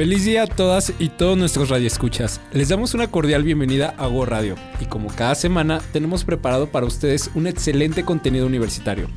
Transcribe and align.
Feliz 0.00 0.24
día 0.24 0.44
a 0.44 0.46
todas 0.46 0.94
y 0.98 1.10
todos 1.10 1.36
nuestros 1.36 1.68
radioescuchas. 1.68 2.40
Les 2.54 2.70
damos 2.70 2.94
una 2.94 3.08
cordial 3.08 3.42
bienvenida 3.42 3.94
a 3.98 4.06
Go 4.06 4.24
Radio 4.24 4.56
y 4.80 4.86
como 4.86 5.14
cada 5.14 5.34
semana 5.34 5.82
tenemos 5.92 6.24
preparado 6.24 6.68
para 6.68 6.86
ustedes 6.86 7.30
un 7.34 7.46
excelente 7.46 8.02
contenido 8.02 8.46
universitario. 8.46 9.08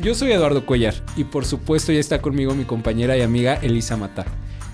Yo 0.00 0.12
soy 0.16 0.32
Eduardo 0.32 0.66
Cuellar 0.66 0.94
y 1.14 1.22
por 1.22 1.44
supuesto 1.44 1.92
ya 1.92 2.00
está 2.00 2.20
conmigo 2.20 2.52
mi 2.56 2.64
compañera 2.64 3.16
y 3.16 3.22
amiga 3.22 3.54
Elisa 3.62 3.96
Mata. 3.96 4.24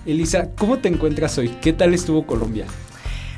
Elisa, 0.06 0.48
¿cómo 0.56 0.78
te 0.78 0.88
encuentras 0.88 1.36
hoy? 1.36 1.50
¿Qué 1.60 1.74
tal 1.74 1.92
estuvo 1.92 2.24
Colombia? 2.24 2.64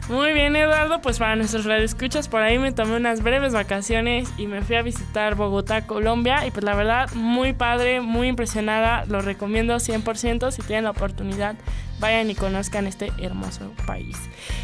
Muy 0.08 0.32
bien, 0.32 0.54
Eduardo. 0.54 1.00
Pues 1.00 1.18
para 1.18 1.34
nuestros 1.34 1.64
radioescuchas, 1.64 2.28
por 2.28 2.42
ahí 2.42 2.56
me 2.56 2.70
tomé 2.70 2.96
unas 2.96 3.24
breves 3.24 3.52
vacaciones 3.52 4.28
y 4.38 4.46
me 4.46 4.62
fui 4.62 4.76
a 4.76 4.82
visitar 4.82 5.34
Bogotá, 5.34 5.88
Colombia. 5.88 6.46
Y 6.46 6.52
pues 6.52 6.62
la 6.62 6.76
verdad, 6.76 7.12
muy 7.14 7.52
padre, 7.52 8.00
muy 8.00 8.28
impresionada. 8.28 9.06
Lo 9.06 9.22
recomiendo 9.22 9.74
100% 9.74 10.52
si 10.52 10.62
tienen 10.62 10.84
la 10.84 10.90
oportunidad 10.90 11.56
vayan 12.02 12.30
y 12.30 12.34
conozcan 12.34 12.86
este 12.86 13.10
hermoso 13.18 13.72
país. 13.86 14.18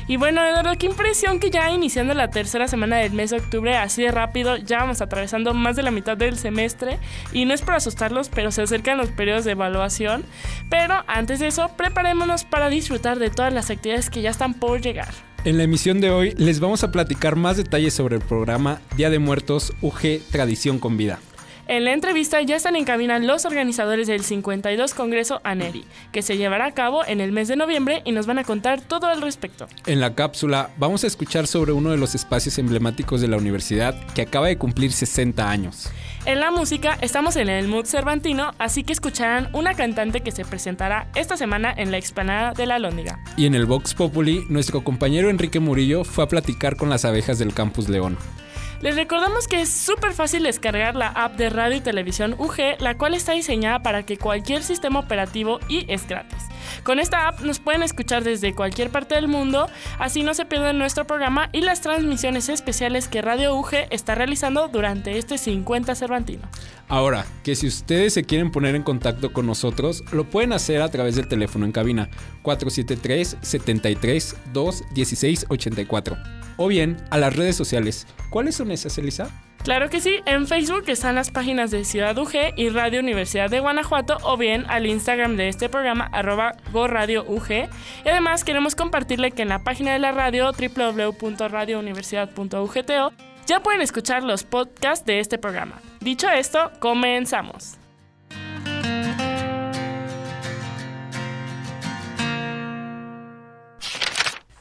Y 0.06 0.16
bueno, 0.16 0.44
Eduardo, 0.44 0.72
qué 0.78 0.86
impresión 0.86 1.40
que 1.40 1.48
ya 1.48 1.70
iniciando 1.70 2.12
la 2.12 2.28
tercera 2.28 2.68
semana 2.68 2.98
del 2.98 3.12
mes 3.12 3.30
de 3.30 3.38
octubre, 3.38 3.76
así 3.76 4.02
de 4.02 4.10
rápido, 4.10 4.58
ya 4.58 4.80
vamos 4.80 5.00
atravesando 5.00 5.54
más 5.54 5.76
de 5.76 5.84
la 5.84 5.90
mitad 5.90 6.16
del 6.16 6.36
semestre. 6.36 6.98
Y 7.32 7.46
no 7.46 7.54
es 7.54 7.62
por 7.62 7.74
asustarlos, 7.74 8.28
pero 8.28 8.50
se 8.50 8.62
acercan 8.62 8.98
los 8.98 9.08
periodos 9.10 9.46
de 9.46 9.52
evaluación. 9.52 10.24
Pero 10.68 11.02
antes 11.06 11.38
de 11.38 11.46
eso, 11.46 11.70
preparémonos 11.76 12.44
para 12.44 12.68
disfrutar 12.68 13.18
de 13.18 13.30
todas 13.30 13.54
las 13.54 13.70
actividades 13.70 14.10
que 14.10 14.20
ya 14.20 14.30
están 14.30 14.54
por 14.54 14.82
llegar. 14.82 15.14
En 15.44 15.56
la 15.56 15.62
emisión 15.62 16.00
de 16.00 16.10
hoy 16.10 16.34
les 16.36 16.58
vamos 16.58 16.82
a 16.82 16.91
platicar 16.91 17.36
más 17.36 17.56
detalles 17.56 17.94
sobre 17.94 18.16
el 18.16 18.22
programa 18.22 18.80
Día 18.96 19.08
de 19.08 19.20
Muertos 19.20 19.72
UG 19.80 20.20
Tradición 20.30 20.80
con 20.80 20.96
Vida. 20.96 21.20
En 21.69 21.84
la 21.84 21.92
entrevista 21.92 22.41
ya 22.41 22.56
están 22.56 22.77
en 22.77 22.86
cabina 22.86 23.19
los 23.19 23.44
organizadores 23.44 24.06
del 24.06 24.24
52 24.24 24.94
Congreso 24.94 25.42
ANERI, 25.44 25.84
que 26.12 26.22
se 26.22 26.38
llevará 26.38 26.64
a 26.64 26.72
cabo 26.72 27.05
en 27.05 27.20
el 27.20 27.30
mes 27.30 27.47
de 27.47 27.56
noviembre 27.56 28.00
y 28.06 28.12
nos 28.12 28.27
van 28.27 28.38
a 28.38 28.44
contar 28.44 28.80
todo 28.80 29.06
al 29.06 29.20
respecto. 29.20 29.69
En 29.84 30.00
la 30.00 30.14
cápsula 30.14 30.70
vamos 30.78 31.05
a 31.05 31.06
escuchar 31.08 31.47
sobre 31.47 31.72
uno 31.72 31.91
de 31.91 31.98
los 31.98 32.14
espacios 32.14 32.56
emblemáticos 32.56 33.20
de 33.20 33.28
la 33.28 33.36
universidad 33.36 33.94
que 34.14 34.22
acaba 34.22 34.47
de 34.47 34.56
cumplir 34.56 34.92
60 34.92 35.50
años. 35.50 35.91
En 36.25 36.41
la 36.41 36.50
música 36.50 36.97
estamos 37.02 37.36
en 37.36 37.50
el 37.50 37.69
mood 37.69 37.84
cervantino, 37.84 38.53
así 38.58 38.82
que 38.82 38.94
escucharán 38.94 39.50
una 39.53 39.75
cantante 39.75 40.22
que 40.22 40.32
se 40.32 40.47
presentará 40.47 41.10
esta 41.14 41.36
semana 41.36 41.75
en 41.77 41.91
la 41.91 41.98
explanada 41.98 42.53
de 42.53 42.64
la 42.64 42.78
Lóndiga. 42.78 43.22
Y 43.36 43.44
en 43.44 43.55
el 43.55 43.66
Vox 43.66 43.92
Populi, 43.92 44.47
nuestro 44.48 44.82
compañero 44.82 45.28
Enrique 45.28 45.60
Murillo 45.60 46.05
fue 46.05 46.25
a 46.25 46.28
platicar 46.28 46.77
con 46.77 46.88
las 46.88 47.05
abejas 47.05 47.38
del 47.38 47.53
Campus 47.53 47.91
León. 47.91 48.16
Les 48.80 48.94
recordamos 48.94 49.48
que 49.48 49.60
es 49.60 49.72
súper 49.72 50.12
fácil 50.12 50.44
descargar 50.44 50.94
la 50.94 51.08
app 51.08 51.36
de 51.36 51.50
radio 51.50 51.76
y 51.76 51.80
televisión 51.80 52.36
UG, 52.38 52.80
la 52.80 52.96
cual 52.96 53.14
está 53.14 53.32
diseñada 53.32 53.80
para 53.80 54.04
que 54.04 54.18
cualquier 54.18 54.62
sistema 54.62 55.00
operativo 55.00 55.58
y 55.68 55.84
es 55.92 56.06
gratis. 56.06 56.44
Con 56.83 56.98
esta 56.98 57.28
app 57.28 57.41
nos 57.41 57.58
pueden 57.58 57.83
escuchar 57.83 58.24
desde 58.24 58.55
cualquier 58.55 58.91
parte 58.91 59.14
del 59.14 59.28
mundo, 59.28 59.69
así 59.98 60.22
no 60.22 60.34
se 60.34 60.44
pierden 60.44 60.78
nuestro 60.78 61.06
programa 61.06 61.48
y 61.52 61.60
las 61.60 61.80
transmisiones 61.80 62.48
especiales 62.48 63.09
que 63.09 63.22
Radio 63.22 63.56
UG 63.56 63.75
está 63.91 64.15
realizando 64.15 64.69
durante 64.69 65.19
este 65.19 65.38
50 65.38 65.94
Cervantino. 65.94 66.48
Ahora, 66.88 67.26
que 67.44 67.54
si 67.54 67.66
ustedes 67.66 68.15
se 68.15 68.25
quieren 68.25 68.50
poner 68.50 68.75
en 68.75 68.82
contacto 68.82 69.32
con 69.32 69.47
nosotros, 69.47 70.03
lo 70.12 70.25
pueden 70.25 70.53
hacer 70.53 70.81
a 70.81 70.88
través 70.88 71.16
del 71.16 71.28
teléfono 71.28 71.66
en 71.66 71.72
cabina 71.72 72.09
473 72.42 73.37
73 73.42 74.37
2 74.53 74.84
16 74.94 75.47
84 75.48 76.16
o 76.56 76.69
bien 76.69 76.97
a 77.10 77.19
las 77.19 77.34
redes 77.34 77.56
sociales. 77.56 78.06
¿Cuáles 78.31 78.56
son 78.56 78.71
esas, 78.71 78.97
Elisa? 78.98 79.31
Claro 79.64 79.91
que 79.91 80.00
sí, 80.00 80.20
en 80.24 80.46
Facebook 80.46 80.84
están 80.86 81.16
las 81.16 81.30
páginas 81.30 81.70
de 81.70 81.84
Ciudad 81.84 82.16
UG 82.16 82.54
y 82.56 82.70
Radio 82.70 83.00
Universidad 83.00 83.50
de 83.50 83.60
Guanajuato 83.60 84.16
o 84.22 84.38
bien 84.38 84.64
al 84.69 84.86
Instagram 84.86 85.36
de 85.36 85.48
este 85.48 85.69
programa 85.69 86.08
arroba 86.12 86.54
GoRadioUG. 86.72 87.50
Y 87.50 87.68
además 88.08 88.44
queremos 88.44 88.74
compartirle 88.74 89.32
que 89.32 89.42
en 89.42 89.50
la 89.50 89.64
página 89.64 89.92
de 89.92 89.98
la 89.98 90.12
radio 90.12 90.52
www.radiouniversidad.ugto 90.52 93.12
ya 93.47 93.60
pueden 93.60 93.80
escuchar 93.80 94.22
los 94.22 94.44
podcasts 94.44 95.04
de 95.04 95.18
este 95.20 95.38
programa. 95.38 95.80
Dicho 96.00 96.30
esto, 96.30 96.70
comenzamos. 96.80 97.74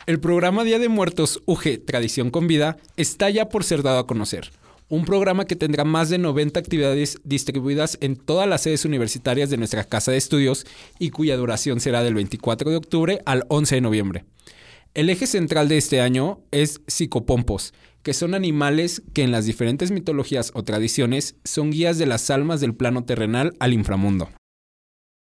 El 0.06 0.20
programa 0.22 0.64
Día 0.64 0.80
de 0.80 0.88
Muertos 0.88 1.42
UG 1.46 1.86
Tradición 1.86 2.32
con 2.32 2.48
Vida 2.48 2.78
está 2.96 3.30
ya 3.30 3.50
por 3.50 3.66
ser 3.66 3.84
dado 3.84 4.00
a 4.00 4.08
conocer. 4.08 4.52
Un 4.90 5.04
programa 5.04 5.44
que 5.44 5.58
tendrá 5.58 5.84
más 5.84 6.10
de 6.10 6.18
90 6.18 6.58
actividades 6.58 7.20
distribuidas 7.26 7.98
en 8.00 8.16
todas 8.16 8.48
las 8.48 8.62
sedes 8.62 8.86
universitarias 8.86 9.50
de 9.50 9.58
nuestra 9.58 9.84
casa 9.84 10.12
de 10.12 10.18
estudios 10.18 10.66
y 10.98 11.10
cuya 11.10 11.36
duración 11.36 11.82
será 11.82 12.04
del 12.04 12.14
24 12.14 12.70
de 12.70 12.78
octubre 12.78 13.22
al 13.26 13.44
11 13.50 13.76
de 13.76 13.82
noviembre. 13.82 14.26
El 14.94 15.10
eje 15.10 15.28
central 15.28 15.68
de 15.68 15.78
este 15.78 16.00
año 16.00 16.40
es 16.52 16.80
psicopompos, 16.88 17.74
que 18.02 18.14
son 18.14 18.34
animales 18.34 19.04
que 19.14 19.24
en 19.24 19.32
las 19.34 19.46
diferentes 19.46 19.92
mitologías 19.92 20.52
o 20.54 20.64
tradiciones 20.64 21.36
son 21.44 21.72
guías 21.72 21.98
de 21.98 22.06
las 22.06 22.30
almas 22.30 22.62
del 22.62 22.74
plano 22.74 23.04
terrenal 23.04 23.56
al 23.60 23.74
inframundo. 23.74 24.30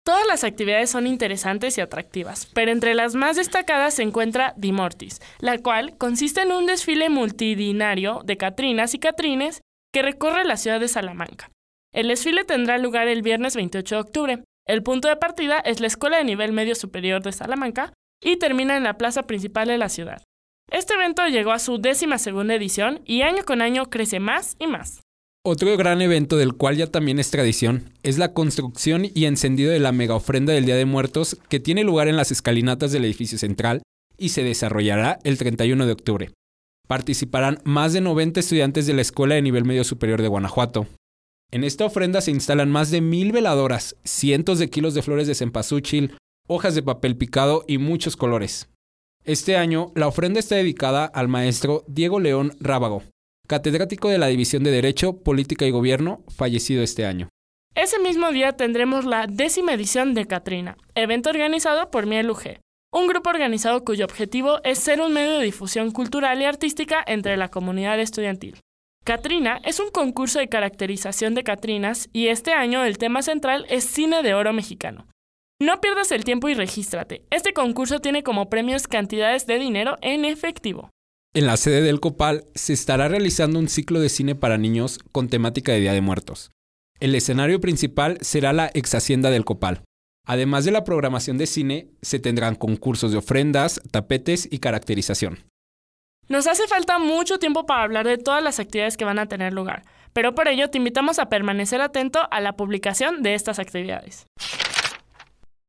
Todas 0.04 0.26
las 0.28 0.44
actividades 0.44 0.90
son 0.90 1.06
interesantes 1.06 1.78
y 1.78 1.82
atractivas, 1.82 2.48
pero 2.56 2.72
entre 2.72 2.96
las 2.96 3.14
más 3.14 3.36
destacadas 3.36 3.94
se 3.94 4.04
encuentra 4.04 4.56
Dimortis, 4.58 5.22
la 5.40 5.60
cual 5.60 5.96
consiste 5.98 6.42
en 6.42 6.52
un 6.52 6.66
desfile 6.66 7.10
multidinario 7.10 8.22
de 8.26 8.36
Catrinas 8.36 8.96
y 8.96 9.00
Catrines 9.00 9.62
que 9.94 10.02
recorre 10.02 10.44
la 10.44 10.58
ciudad 10.58 10.80
de 10.80 10.88
Salamanca. 10.88 11.52
El 11.94 12.08
desfile 12.08 12.46
tendrá 12.46 12.80
lugar 12.80 13.08
el 13.08 13.22
viernes 13.22 13.56
28 13.56 13.96
de 13.96 14.02
octubre. 14.02 14.44
El 14.66 14.82
punto 14.82 15.08
de 15.08 15.18
partida 15.18 15.60
es 15.60 15.82
la 15.82 15.88
Escuela 15.88 16.18
de 16.18 16.24
Nivel 16.24 16.52
Medio 16.52 16.74
Superior 16.74 17.22
de 17.22 17.32
Salamanca 17.32 17.94
y 18.24 18.38
termina 18.38 18.78
en 18.78 18.84
la 18.84 18.98
plaza 18.98 19.24
principal 19.24 19.68
de 19.68 19.78
la 19.78 19.90
ciudad. 19.90 20.24
Este 20.72 20.94
evento 20.94 21.28
llegó 21.28 21.52
a 21.52 21.60
su 21.60 21.80
décima 21.80 22.18
segunda 22.18 22.56
edición 22.56 23.02
y 23.06 23.24
año 23.24 23.44
con 23.44 23.62
año 23.62 23.90
crece 23.90 24.20
más 24.20 24.56
y 24.58 24.68
más. 24.68 25.01
Otro 25.44 25.76
gran 25.76 26.04
evento 26.04 26.38
del 26.38 26.54
cual 26.54 26.78
ya 26.78 26.86
también 26.86 27.18
es 27.18 27.32
tradición 27.32 27.90
es 28.04 28.20
la 28.20 28.32
construcción 28.32 29.08
y 29.12 29.26
encendido 29.26 29.72
de 29.72 29.80
la 29.80 29.92
mega 29.92 30.14
ofrenda 30.14 30.54
del 30.54 30.68
Día 30.68 30.76
de 30.76 30.86
Muertos 30.86 31.36
que 31.50 31.60
tiene 31.60 31.84
lugar 31.84 32.08
en 32.08 32.16
las 32.16 32.32
escalinatas 32.32 32.92
del 32.92 33.06
edificio 33.06 33.40
central 33.40 33.82
y 34.20 34.30
se 34.30 34.44
desarrollará 34.44 35.18
el 35.24 35.40
31 35.40 35.88
de 35.88 35.92
octubre. 35.94 36.32
Participarán 36.88 37.60
más 37.64 37.92
de 37.92 38.02
90 38.02 38.40
estudiantes 38.40 38.86
de 38.86 38.94
la 38.94 39.02
Escuela 39.02 39.34
de 39.34 39.42
Nivel 39.42 39.66
Medio 39.66 39.84
Superior 39.84 40.22
de 40.22 40.28
Guanajuato. 40.28 40.86
En 41.50 41.64
esta 41.64 41.86
ofrenda 41.86 42.22
se 42.22 42.30
instalan 42.30 42.70
más 42.70 42.92
de 42.92 43.02
mil 43.02 43.32
veladoras, 43.32 43.96
cientos 44.04 44.60
de 44.60 44.70
kilos 44.70 44.94
de 44.94 45.02
flores 45.02 45.26
de 45.26 45.34
cempasúchil, 45.34 46.18
hojas 46.48 46.76
de 46.76 46.84
papel 46.84 47.18
picado 47.18 47.66
y 47.68 47.80
muchos 47.80 48.16
colores. 48.16 48.70
Este 49.24 49.58
año, 49.58 49.92
la 49.96 50.08
ofrenda 50.08 50.40
está 50.40 50.54
dedicada 50.54 51.06
al 51.06 51.30
maestro 51.30 51.84
Diego 51.88 52.20
León 52.20 52.54
Rábago, 52.60 53.02
catedrático 53.52 54.08
de 54.08 54.18
la 54.18 54.28
División 54.28 54.64
de 54.64 54.72
Derecho, 54.72 55.24
Política 55.24 55.66
y 55.66 55.72
Gobierno, 55.72 56.24
fallecido 56.34 56.84
este 56.84 57.06
año. 57.06 57.28
Ese 57.76 58.00
mismo 58.00 58.32
día 58.32 58.54
tendremos 58.54 59.04
la 59.04 59.28
décima 59.28 59.74
edición 59.74 60.14
de 60.14 60.26
Catrina, 60.26 60.78
evento 60.96 61.32
organizado 61.32 61.92
por 61.92 62.06
Miel 62.06 62.30
UG, 62.30 62.62
un 62.94 63.08
grupo 63.08 63.30
organizado 63.30 63.84
cuyo 63.84 64.06
objetivo 64.06 64.62
es 64.64 64.80
ser 64.80 65.02
un 65.02 65.12
medio 65.12 65.38
de 65.38 65.44
difusión 65.44 65.92
cultural 65.92 66.42
y 66.42 66.46
artística 66.46 67.04
entre 67.06 67.36
la 67.36 67.50
comunidad 67.50 68.00
estudiantil. 68.00 68.58
Catrina 69.04 69.60
es 69.66 69.82
un 69.82 69.90
concurso 69.90 70.40
de 70.40 70.48
caracterización 70.48 71.36
de 71.36 71.44
Catrinas 71.44 72.08
y 72.14 72.28
este 72.28 72.54
año 72.54 72.86
el 72.86 72.98
tema 72.98 73.22
central 73.22 73.66
es 73.68 73.84
cine 73.84 74.24
de 74.24 74.34
oro 74.34 74.54
mexicano. 74.54 75.08
No 75.60 75.82
pierdas 75.82 76.14
el 76.14 76.24
tiempo 76.24 76.48
y 76.48 76.54
regístrate. 76.54 77.26
Este 77.32 77.52
concurso 77.52 78.00
tiene 78.00 78.24
como 78.24 78.50
premios 78.50 78.88
cantidades 78.88 79.46
de 79.46 79.60
dinero 79.60 79.98
en 80.02 80.24
efectivo. 80.24 80.90
En 81.34 81.46
la 81.46 81.56
sede 81.56 81.82
del 81.82 82.02
Copal 82.02 82.44
se 82.56 82.74
estará 82.74 83.08
realizando 83.08 83.58
un 83.58 83.70
ciclo 83.70 84.02
de 84.02 84.10
cine 84.10 84.36
para 84.36 84.58
niños 84.58 85.00
con 85.14 85.30
temática 85.30 85.72
de 85.72 85.80
Día 85.80 85.94
de 85.94 86.02
Muertos. 86.02 86.52
El 87.00 87.16
escenario 87.16 87.62
principal 87.62 88.18
será 88.20 88.52
la 88.52 88.70
ex 88.74 88.94
hacienda 88.96 89.30
del 89.30 89.46
Copal. 89.46 89.82
Además 90.28 90.66
de 90.66 90.72
la 90.72 90.84
programación 90.84 91.38
de 91.38 91.48
cine, 91.48 91.88
se 92.02 92.20
tendrán 92.20 92.56
concursos 92.56 93.14
de 93.14 93.18
ofrendas, 93.18 93.80
tapetes 93.92 94.46
y 94.52 94.60
caracterización. 94.60 95.40
Nos 96.28 96.48
hace 96.48 96.68
falta 96.68 97.00
mucho 97.00 97.40
tiempo 97.40 97.66
para 97.66 97.84
hablar 97.84 98.06
de 98.06 98.18
todas 98.18 98.44
las 98.44 98.60
actividades 98.60 98.98
que 98.98 99.06
van 99.06 99.18
a 99.18 99.28
tener 99.28 99.54
lugar, 99.54 99.84
pero 100.12 100.36
por 100.36 100.50
ello 100.50 100.70
te 100.70 100.80
invitamos 100.80 101.18
a 101.18 101.30
permanecer 101.30 101.80
atento 101.80 102.20
a 102.30 102.42
la 102.42 102.58
publicación 102.58 103.24
de 103.24 103.36
estas 103.36 103.58
actividades. 103.58 104.26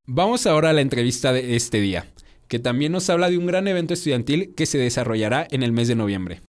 Vamos 0.06 0.44
ahora 0.46 0.70
a 0.70 0.72
la 0.72 0.80
entrevista 0.80 1.32
de 1.32 1.54
este 1.54 1.80
día, 1.80 2.06
que 2.52 2.58
también 2.58 2.92
nos 2.92 3.08
habla 3.08 3.30
de 3.30 3.38
un 3.38 3.46
gran 3.46 3.66
evento 3.66 3.94
estudiantil 3.94 4.54
que 4.54 4.66
se 4.66 4.76
desarrollará 4.76 5.46
en 5.50 5.62
el 5.62 5.72
mes 5.72 5.88
de 5.88 5.94
noviembre. 5.94 6.42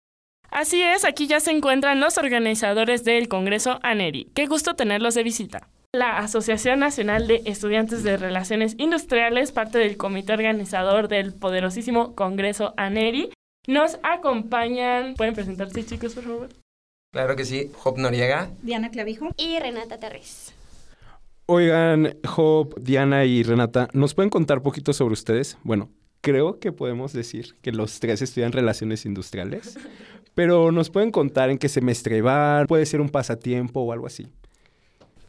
Así 0.49 0.81
es, 0.81 1.05
aquí 1.05 1.27
ya 1.27 1.39
se 1.39 1.51
encuentran 1.51 1.99
los 1.99 2.17
organizadores 2.17 3.03
del 3.03 3.27
Congreso 3.27 3.77
ANERI. 3.83 4.31
Qué 4.33 4.47
gusto 4.47 4.73
tenerlos 4.73 5.13
de 5.13 5.21
visita. 5.21 5.69
La 5.93 6.17
Asociación 6.17 6.79
Nacional 6.79 7.27
de 7.27 7.43
Estudiantes 7.45 8.01
de 8.01 8.17
Relaciones 8.17 8.73
Industriales, 8.79 9.51
parte 9.51 9.77
del 9.77 9.95
comité 9.95 10.33
organizador 10.33 11.07
del 11.07 11.35
poderosísimo 11.35 12.15
Congreso 12.15 12.73
ANERI, 12.77 13.29
nos 13.67 13.99
acompañan. 14.01 15.13
¿Pueden 15.13 15.35
presentarse, 15.35 15.85
chicos, 15.85 16.15
por 16.15 16.23
favor? 16.23 16.49
Claro 17.13 17.35
que 17.35 17.45
sí. 17.45 17.69
Job 17.75 17.99
Noriega. 17.99 18.49
Diana 18.63 18.89
Clavijo. 18.89 19.29
Y 19.37 19.59
Renata 19.59 19.99
Terres. 19.99 20.55
Oigan, 21.53 22.17
Job, 22.25 22.81
Diana 22.81 23.25
y 23.25 23.43
Renata, 23.43 23.89
¿nos 23.91 24.13
pueden 24.13 24.29
contar 24.29 24.59
un 24.59 24.63
poquito 24.63 24.93
sobre 24.93 25.11
ustedes? 25.11 25.57
Bueno, 25.63 25.89
creo 26.21 26.61
que 26.61 26.71
podemos 26.71 27.11
decir 27.11 27.55
que 27.61 27.73
los 27.73 27.99
tres 27.99 28.21
estudian 28.21 28.53
relaciones 28.53 29.05
industriales, 29.05 29.77
pero 30.33 30.71
nos 30.71 30.89
pueden 30.89 31.11
contar 31.11 31.49
en 31.49 31.57
qué 31.57 31.67
semestre 31.67 32.21
van, 32.21 32.67
puede 32.67 32.85
ser 32.85 33.01
un 33.01 33.09
pasatiempo 33.09 33.81
o 33.81 33.91
algo 33.91 34.07
así. 34.07 34.29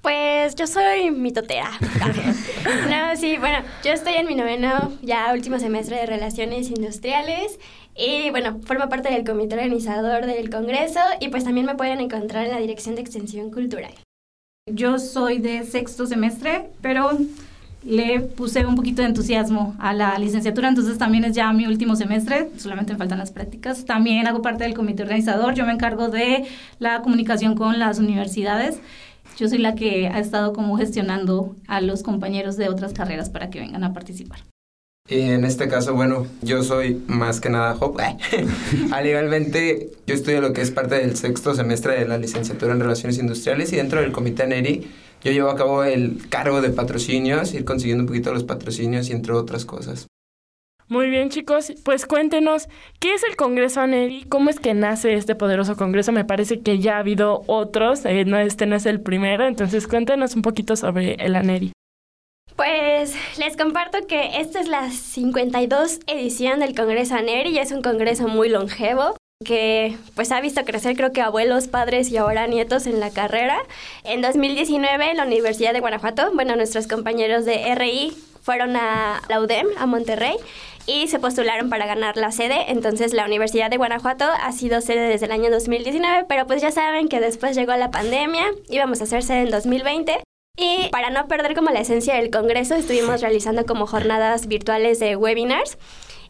Pues 0.01 0.55
yo 0.55 0.69
soy 0.69 1.11
mitotera. 1.11 1.73
no, 2.89 3.17
sí, 3.17 3.37
bueno, 3.39 3.59
yo 3.83 3.91
estoy 3.91 4.15
en 4.15 4.29
mi 4.29 4.37
noveno, 4.37 4.93
ya 5.03 5.33
último 5.35 5.59
semestre 5.59 5.97
de 5.97 6.07
Relaciones 6.07 6.71
Industriales 6.71 7.59
y 7.97 8.31
bueno, 8.31 8.61
formo 8.65 8.89
parte 8.89 9.11
del 9.11 9.25
comité 9.25 9.57
organizador 9.57 10.27
del 10.27 10.51
Congreso 10.51 11.01
y 11.19 11.31
pues 11.31 11.43
también 11.43 11.67
me 11.67 11.75
pueden 11.75 11.99
encontrar 11.99 12.45
en 12.45 12.53
la 12.53 12.61
Dirección 12.61 12.95
de 12.95 13.01
Extensión 13.01 13.51
Cultural. 13.51 13.93
Yo 14.70 15.00
soy 15.00 15.38
de 15.38 15.64
sexto 15.64 16.06
semestre, 16.06 16.70
pero 16.81 17.11
le 17.82 18.20
puse 18.20 18.64
un 18.64 18.76
poquito 18.76 19.03
de 19.03 19.09
entusiasmo 19.09 19.75
a 19.81 19.93
la 19.93 20.17
licenciatura, 20.20 20.69
entonces 20.69 20.99
también 20.99 21.25
es 21.25 21.35
ya 21.35 21.53
mi 21.53 21.67
último 21.67 21.97
semestre, 21.97 22.49
solamente 22.59 22.93
me 22.93 22.99
faltan 23.00 23.19
las 23.19 23.32
prácticas. 23.32 23.85
También 23.87 24.25
hago 24.29 24.41
parte 24.41 24.62
del 24.62 24.75
comité 24.75 25.03
organizador, 25.03 25.55
yo 25.55 25.67
me 25.67 25.73
encargo 25.73 26.11
de 26.11 26.44
la 26.79 27.03
comunicación 27.03 27.56
con 27.56 27.81
las 27.81 27.99
universidades. 27.99 28.79
Yo 29.37 29.49
soy 29.49 29.59
la 29.59 29.75
que 29.75 30.06
ha 30.06 30.20
estado 30.20 30.53
como 30.53 30.76
gestionando 30.76 31.56
a 31.67 31.81
los 31.81 32.05
compañeros 32.05 32.56
de 32.56 32.69
otras 32.69 32.93
carreras 32.93 33.31
para 33.31 33.50
que 33.50 33.59
vengan 33.59 33.82
a 33.82 33.93
participar. 33.93 34.51
Y 35.08 35.20
en 35.20 35.44
este 35.44 35.69
caso, 35.69 35.94
bueno, 35.94 36.26
yo 36.40 36.62
soy 36.62 37.02
más 37.06 37.40
que 37.40 37.50
nada 37.50 37.75
Job. 37.75 38.00
Igualmente, 39.04 39.90
yo 40.06 40.14
estudio 40.14 40.40
lo 40.40 40.52
que 40.52 40.62
es 40.62 40.70
parte 40.70 40.94
del 40.94 41.16
sexto 41.16 41.54
semestre 41.54 41.99
de 41.99 42.08
la 42.08 42.16
licenciatura 42.16 42.72
en 42.72 42.81
Relaciones 42.81 43.19
Industriales 43.19 43.72
y 43.72 43.76
dentro 43.76 44.00
del 44.00 44.12
comité 44.12 44.46
NERI 44.46 44.88
yo 45.22 45.31
llevo 45.31 45.50
a 45.50 45.56
cabo 45.56 45.84
el 45.84 46.28
cargo 46.28 46.62
de 46.62 46.70
patrocinios, 46.70 47.52
ir 47.52 47.64
consiguiendo 47.64 48.02
un 48.02 48.08
poquito 48.08 48.32
los 48.32 48.44
patrocinios 48.44 49.08
y 49.10 49.12
entre 49.12 49.34
otras 49.34 49.64
cosas. 49.64 50.06
Muy 50.88 51.10
bien, 51.10 51.31
chicos, 51.31 51.72
pues 51.84 52.06
cuéntenos, 52.06 52.69
¿qué 52.99 53.14
es 53.14 53.22
el 53.22 53.37
Congreso 53.37 53.81
ANERI? 53.81 54.25
¿Cómo 54.28 54.50
es 54.50 54.60
que 54.60 54.75
nace 54.75 55.14
este 55.14 55.34
poderoso 55.34 55.76
Congreso? 55.76 56.12
Me 56.12 56.25
parece 56.25 56.60
que 56.60 56.81
ya 56.81 56.96
ha 56.96 56.99
habido 56.99 57.43
otros, 57.46 58.04
eh, 58.04 58.25
no, 58.25 58.38
este 58.38 58.66
no 58.66 58.76
es 58.76 58.87
el 58.87 59.00
primero, 59.00 59.46
entonces 59.46 59.87
cuéntenos 59.87 60.34
un 60.34 60.43
poquito 60.43 60.75
sobre 60.76 61.14
el 61.14 61.37
ANERI. 61.37 61.72
Pues 62.56 63.14
les 63.38 63.56
comparto 63.56 64.06
que 64.06 64.40
esta 64.40 64.60
es 64.60 64.69
la 64.69 64.90
52 64.90 66.00
edición 66.06 66.60
del 66.60 66.75
Congreso 66.75 67.14
ANERI 67.14 67.50
y 67.50 67.58
es 67.58 67.72
un 67.72 67.82
congreso 67.82 68.28
muy 68.28 68.49
longevo 68.49 69.16
que 69.44 69.96
pues 70.14 70.31
ha 70.31 70.40
visto 70.40 70.64
crecer 70.64 70.96
creo 70.96 71.12
que 71.12 71.20
abuelos, 71.20 71.66
padres 71.66 72.10
y 72.10 72.16
ahora 72.16 72.46
nietos 72.46 72.87
en 72.87 73.00
la 73.00 73.10
carrera. 73.10 73.58
En 74.04 74.22
2019 74.22 75.14
la 75.14 75.25
Universidad 75.25 75.72
de 75.72 75.81
Guanajuato, 75.81 76.31
bueno, 76.34 76.54
nuestros 76.56 76.87
compañeros 76.87 77.44
de 77.44 77.75
RI 77.75 78.12
fueron 78.43 78.76
a 78.76 79.22
la 79.28 79.40
UDEM, 79.40 79.66
a 79.78 79.87
Monterrey, 79.87 80.37
y 80.87 81.06
se 81.08 81.20
postularon 81.20 81.70
para 81.70 81.87
ganar 81.87 82.16
la 82.16 82.32
sede. 82.32 82.66
Entonces 82.69 83.12
la 83.12 83.25
Universidad 83.25 83.70
de 83.70 83.76
Guanajuato 83.76 84.25
ha 84.25 84.52
sido 84.52 84.81
sede 84.81 85.08
desde 85.08 85.26
el 85.26 85.32
año 85.32 85.50
2019, 85.50 86.26
pero 86.28 86.46
pues 86.46 86.60
ya 86.60 86.70
saben 86.70 87.08
que 87.08 87.20
después 87.20 87.56
llegó 87.56 87.75
la 87.76 87.90
pandemia, 87.90 88.44
íbamos 88.69 89.00
a 89.00 89.06
ser 89.06 89.22
sede 89.22 89.43
en 89.43 89.50
2020 89.50 90.22
y 90.56 90.88
para 90.90 91.10
no 91.10 91.28
perder 91.28 91.54
como 91.54 91.70
la 91.70 91.81
esencia 91.81 92.14
del 92.14 92.31
Congreso, 92.31 92.75
estuvimos 92.75 93.22
realizando 93.22 93.64
como 93.64 93.87
jornadas 93.87 94.46
virtuales 94.46 94.99
de 94.99 95.16
webinars 95.16 95.78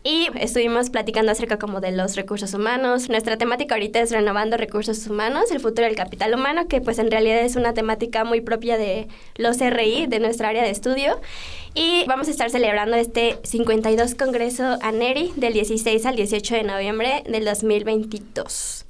y 0.04 0.28
estuvimos 0.36 0.90
platicando 0.90 1.32
acerca 1.32 1.58
como 1.58 1.80
de 1.80 1.90
los 1.90 2.14
recursos 2.14 2.54
humanos. 2.54 3.08
Nuestra 3.08 3.36
temática 3.36 3.74
ahorita 3.74 4.00
es 4.00 4.12
renovando 4.12 4.56
recursos 4.56 5.06
humanos, 5.08 5.50
el 5.50 5.60
futuro 5.60 5.86
del 5.86 5.96
capital 5.96 6.34
humano, 6.34 6.68
que 6.68 6.80
pues 6.80 6.98
en 6.98 7.10
realidad 7.10 7.40
es 7.40 7.56
una 7.56 7.74
temática 7.74 8.24
muy 8.24 8.40
propia 8.40 8.78
de 8.78 9.08
los 9.36 9.58
RI, 9.58 10.06
de 10.06 10.20
nuestra 10.20 10.48
área 10.48 10.62
de 10.62 10.70
estudio. 10.70 11.20
Y 11.74 12.04
vamos 12.06 12.28
a 12.28 12.30
estar 12.30 12.48
celebrando 12.50 12.96
este 12.96 13.38
52 13.42 14.14
Congreso 14.14 14.78
ANERI 14.82 15.32
del 15.36 15.52
16 15.52 16.06
al 16.06 16.16
18 16.16 16.54
de 16.54 16.62
noviembre 16.62 17.24
del 17.28 17.44
2022. 17.44 18.86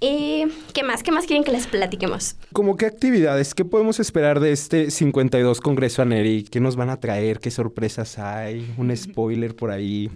¿Y 0.00 0.44
qué 0.74 0.84
más? 0.84 1.02
¿Qué 1.02 1.10
más 1.10 1.26
quieren 1.26 1.42
que 1.42 1.50
les 1.50 1.66
platiquemos? 1.66 2.36
¿Cómo 2.52 2.76
qué 2.76 2.86
actividades? 2.86 3.54
¿Qué 3.54 3.64
podemos 3.64 3.98
esperar 3.98 4.38
de 4.38 4.52
este 4.52 4.90
52 4.90 5.60
Congreso 5.60 6.02
ANERI? 6.02 6.44
¿Qué 6.44 6.60
nos 6.60 6.76
van 6.76 6.90
a 6.90 7.00
traer? 7.00 7.40
¿Qué 7.40 7.50
sorpresas 7.50 8.18
hay? 8.18 8.72
¿Un 8.76 8.96
spoiler 8.96 9.56
por 9.56 9.70
ahí? 9.70 10.10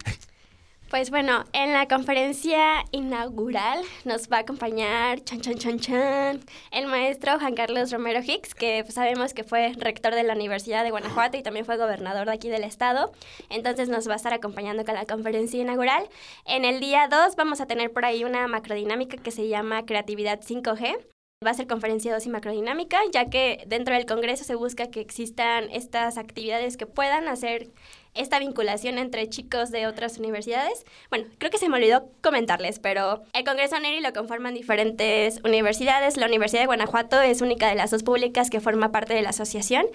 Pues 0.92 1.08
bueno, 1.08 1.46
en 1.54 1.72
la 1.72 1.88
conferencia 1.88 2.84
inaugural 2.90 3.82
nos 4.04 4.28
va 4.28 4.36
a 4.36 4.40
acompañar 4.40 5.24
chan 5.24 5.40
chan 5.40 5.56
chan 5.56 5.80
chan 5.80 6.40
el 6.70 6.86
maestro 6.86 7.38
Juan 7.38 7.54
Carlos 7.54 7.90
Romero 7.90 8.20
Hicks, 8.22 8.54
que 8.54 8.82
pues, 8.84 8.92
sabemos 8.92 9.32
que 9.32 9.42
fue 9.42 9.72
rector 9.78 10.14
de 10.14 10.22
la 10.22 10.34
Universidad 10.34 10.84
de 10.84 10.90
Guanajuato 10.90 11.38
y 11.38 11.42
también 11.42 11.64
fue 11.64 11.78
gobernador 11.78 12.26
de 12.26 12.34
aquí 12.34 12.50
del 12.50 12.62
estado. 12.62 13.10
Entonces 13.48 13.88
nos 13.88 14.06
va 14.06 14.12
a 14.12 14.16
estar 14.16 14.34
acompañando 14.34 14.84
con 14.84 14.94
la 14.94 15.06
conferencia 15.06 15.62
inaugural. 15.62 16.06
En 16.44 16.66
el 16.66 16.78
día 16.78 17.08
2 17.08 17.36
vamos 17.36 17.62
a 17.62 17.66
tener 17.66 17.90
por 17.90 18.04
ahí 18.04 18.24
una 18.24 18.46
macrodinámica 18.46 19.16
que 19.16 19.30
se 19.30 19.48
llama 19.48 19.86
Creatividad 19.86 20.40
5G. 20.42 21.11
Va 21.44 21.50
a 21.50 21.54
ser 21.54 21.66
conferencia 21.66 22.12
2 22.12 22.26
y 22.26 22.28
macrodinámica, 22.28 23.00
ya 23.12 23.28
que 23.30 23.64
dentro 23.66 23.94
del 23.94 24.06
Congreso 24.06 24.44
se 24.44 24.54
busca 24.54 24.90
que 24.90 25.00
existan 25.00 25.70
estas 25.70 26.18
actividades 26.18 26.76
que 26.76 26.86
puedan 26.86 27.28
hacer 27.28 27.70
esta 28.14 28.38
vinculación 28.38 28.98
entre 28.98 29.28
chicos 29.28 29.70
de 29.70 29.86
otras 29.86 30.18
universidades. 30.18 30.84
Bueno, 31.08 31.26
creo 31.38 31.50
que 31.50 31.58
se 31.58 31.68
me 31.68 31.76
olvidó 31.76 32.10
comentarles, 32.20 32.78
pero 32.78 33.22
el 33.32 33.44
Congreso 33.44 33.78
NERI 33.78 34.00
lo 34.00 34.12
conforman 34.12 34.54
diferentes 34.54 35.40
universidades. 35.44 36.16
La 36.16 36.26
Universidad 36.26 36.62
de 36.62 36.66
Guanajuato 36.66 37.20
es 37.20 37.40
única 37.40 37.68
de 37.68 37.74
las 37.74 37.90
dos 37.90 38.02
públicas 38.02 38.50
que 38.50 38.60
forma 38.60 38.92
parte 38.92 39.14
de 39.14 39.22
la 39.22 39.30
asociación. 39.30 39.86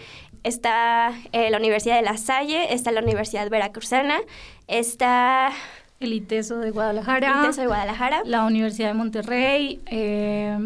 Está 0.43 1.13
eh, 1.31 1.51
la 1.51 1.57
Universidad 1.57 1.97
de 1.97 2.01
La 2.01 2.17
Salle, 2.17 2.73
está 2.73 2.91
la 2.91 3.01
Universidad 3.01 3.49
Veracruzana, 3.49 4.19
está... 4.67 5.51
El 5.99 6.13
ITESO 6.13 6.59
de 6.59 6.71
Guadalajara. 6.71 7.41
ITESO 7.41 7.61
de 7.61 7.67
Guadalajara. 7.67 8.21
La 8.25 8.45
Universidad 8.45 8.89
de 8.89 8.93
Monterrey. 8.93 9.81
Eh, 9.87 10.57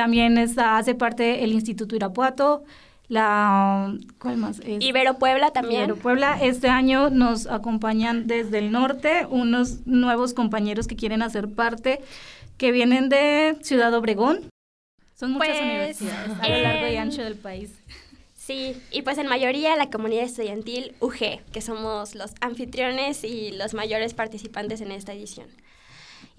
también 0.00 0.38
está, 0.38 0.78
hace 0.78 0.94
parte 0.94 1.44
el 1.44 1.52
Instituto 1.52 1.94
Irapuato 1.94 2.64
la 3.08 3.92
¿cuál 4.18 4.38
más? 4.38 4.62
Ibero 4.64 5.18
Puebla 5.18 5.50
también. 5.50 5.82
Ibero 5.82 5.96
Puebla. 5.96 6.38
Este 6.40 6.68
año 6.68 7.10
nos 7.10 7.46
acompañan 7.48 8.26
desde 8.26 8.60
el 8.60 8.72
norte 8.72 9.26
unos 9.28 9.86
nuevos 9.86 10.32
compañeros 10.32 10.86
que 10.86 10.96
quieren 10.96 11.20
hacer 11.20 11.48
parte, 11.48 12.00
que 12.56 12.72
vienen 12.72 13.10
de 13.10 13.58
Ciudad 13.60 13.92
Obregón. 13.92 14.48
Son 15.16 15.32
muchas 15.32 15.48
pues, 15.48 15.60
universidades 15.60 16.30
a 16.40 16.48
lo 16.48 16.62
largo 16.62 16.86
y 16.86 16.96
ancho 16.96 17.22
del 17.22 17.34
país. 17.34 17.72
Sí, 18.34 18.80
y 18.90 19.02
pues 19.02 19.18
en 19.18 19.26
mayoría 19.26 19.76
la 19.76 19.90
comunidad 19.90 20.24
estudiantil 20.24 20.94
UG, 21.00 21.42
que 21.52 21.60
somos 21.60 22.14
los 22.14 22.32
anfitriones 22.40 23.22
y 23.22 23.50
los 23.50 23.74
mayores 23.74 24.14
participantes 24.14 24.80
en 24.80 24.92
esta 24.92 25.12
edición. 25.12 25.46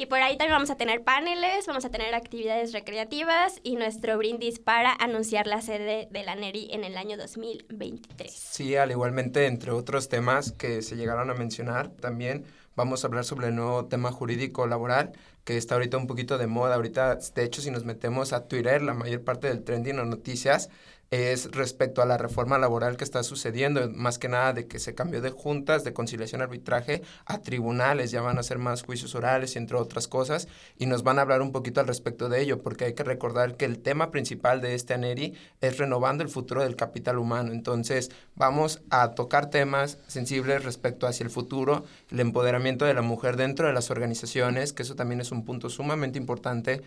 Y 0.01 0.07
por 0.07 0.19
ahí 0.19 0.35
también 0.35 0.55
vamos 0.55 0.71
a 0.71 0.77
tener 0.77 1.03
paneles, 1.03 1.67
vamos 1.67 1.85
a 1.85 1.91
tener 1.91 2.15
actividades 2.15 2.73
recreativas 2.73 3.59
y 3.61 3.75
nuestro 3.75 4.17
brindis 4.17 4.57
para 4.57 4.95
anunciar 4.99 5.45
la 5.45 5.61
sede 5.61 6.07
de 6.09 6.23
la 6.23 6.33
NERI 6.33 6.69
en 6.71 6.83
el 6.83 6.97
año 6.97 7.17
2023. 7.17 8.33
Sí, 8.33 8.75
al 8.75 8.89
igualmente, 8.89 9.45
entre 9.45 9.69
otros 9.69 10.09
temas 10.09 10.53
que 10.53 10.81
se 10.81 10.95
llegaron 10.95 11.29
a 11.29 11.35
mencionar, 11.35 11.89
también 11.89 12.45
vamos 12.75 13.03
a 13.03 13.07
hablar 13.09 13.25
sobre 13.25 13.49
el 13.49 13.55
nuevo 13.55 13.85
tema 13.85 14.11
jurídico 14.11 14.65
laboral 14.65 15.11
que 15.43 15.55
está 15.55 15.75
ahorita 15.75 15.97
un 15.97 16.07
poquito 16.07 16.39
de 16.39 16.47
moda. 16.47 16.73
Ahorita, 16.73 17.19
de 17.35 17.43
hecho, 17.43 17.61
si 17.61 17.69
nos 17.69 17.85
metemos 17.85 18.33
a 18.33 18.47
Twitter, 18.47 18.81
la 18.81 18.95
mayor 18.95 19.23
parte 19.23 19.49
del 19.49 19.63
trending 19.63 19.99
o 19.99 20.05
noticias 20.05 20.71
es 21.11 21.51
respecto 21.51 22.01
a 22.01 22.05
la 22.05 22.17
reforma 22.17 22.57
laboral 22.57 22.95
que 22.95 23.03
está 23.03 23.21
sucediendo, 23.21 23.89
más 23.89 24.17
que 24.17 24.29
nada 24.29 24.53
de 24.53 24.65
que 24.67 24.79
se 24.79 24.95
cambió 24.95 25.21
de 25.21 25.29
juntas 25.29 25.83
de 25.83 25.91
conciliación 25.93 26.41
arbitraje 26.41 27.01
a 27.25 27.41
tribunales, 27.41 28.11
ya 28.11 28.21
van 28.21 28.39
a 28.39 28.43
ser 28.43 28.59
más 28.59 28.81
juicios 28.83 29.13
orales 29.13 29.57
entre 29.57 29.75
otras 29.75 30.07
cosas, 30.07 30.47
y 30.77 30.85
nos 30.85 31.03
van 31.03 31.19
a 31.19 31.23
hablar 31.23 31.41
un 31.41 31.51
poquito 31.51 31.81
al 31.81 31.87
respecto 31.87 32.29
de 32.29 32.41
ello, 32.41 32.61
porque 32.61 32.85
hay 32.85 32.93
que 32.93 33.03
recordar 33.03 33.57
que 33.57 33.65
el 33.65 33.79
tema 33.79 34.09
principal 34.09 34.61
de 34.61 34.73
este 34.73 34.93
ANERI 34.93 35.33
es 35.59 35.77
renovando 35.77 36.23
el 36.23 36.29
futuro 36.29 36.63
del 36.63 36.77
capital 36.77 37.19
humano, 37.19 37.51
entonces 37.51 38.09
vamos 38.35 38.81
a 38.89 39.11
tocar 39.11 39.49
temas 39.49 39.97
sensibles 40.07 40.63
respecto 40.63 41.07
hacia 41.07 41.25
el 41.25 41.29
futuro, 41.29 41.83
el 42.09 42.21
empoderamiento 42.21 42.85
de 42.85 42.93
la 42.93 43.01
mujer 43.01 43.35
dentro 43.35 43.67
de 43.67 43.73
las 43.73 43.91
organizaciones, 43.91 44.71
que 44.71 44.83
eso 44.83 44.95
también 44.95 45.19
es 45.19 45.33
un 45.33 45.43
punto 45.43 45.69
sumamente 45.69 46.17
importante 46.17 46.81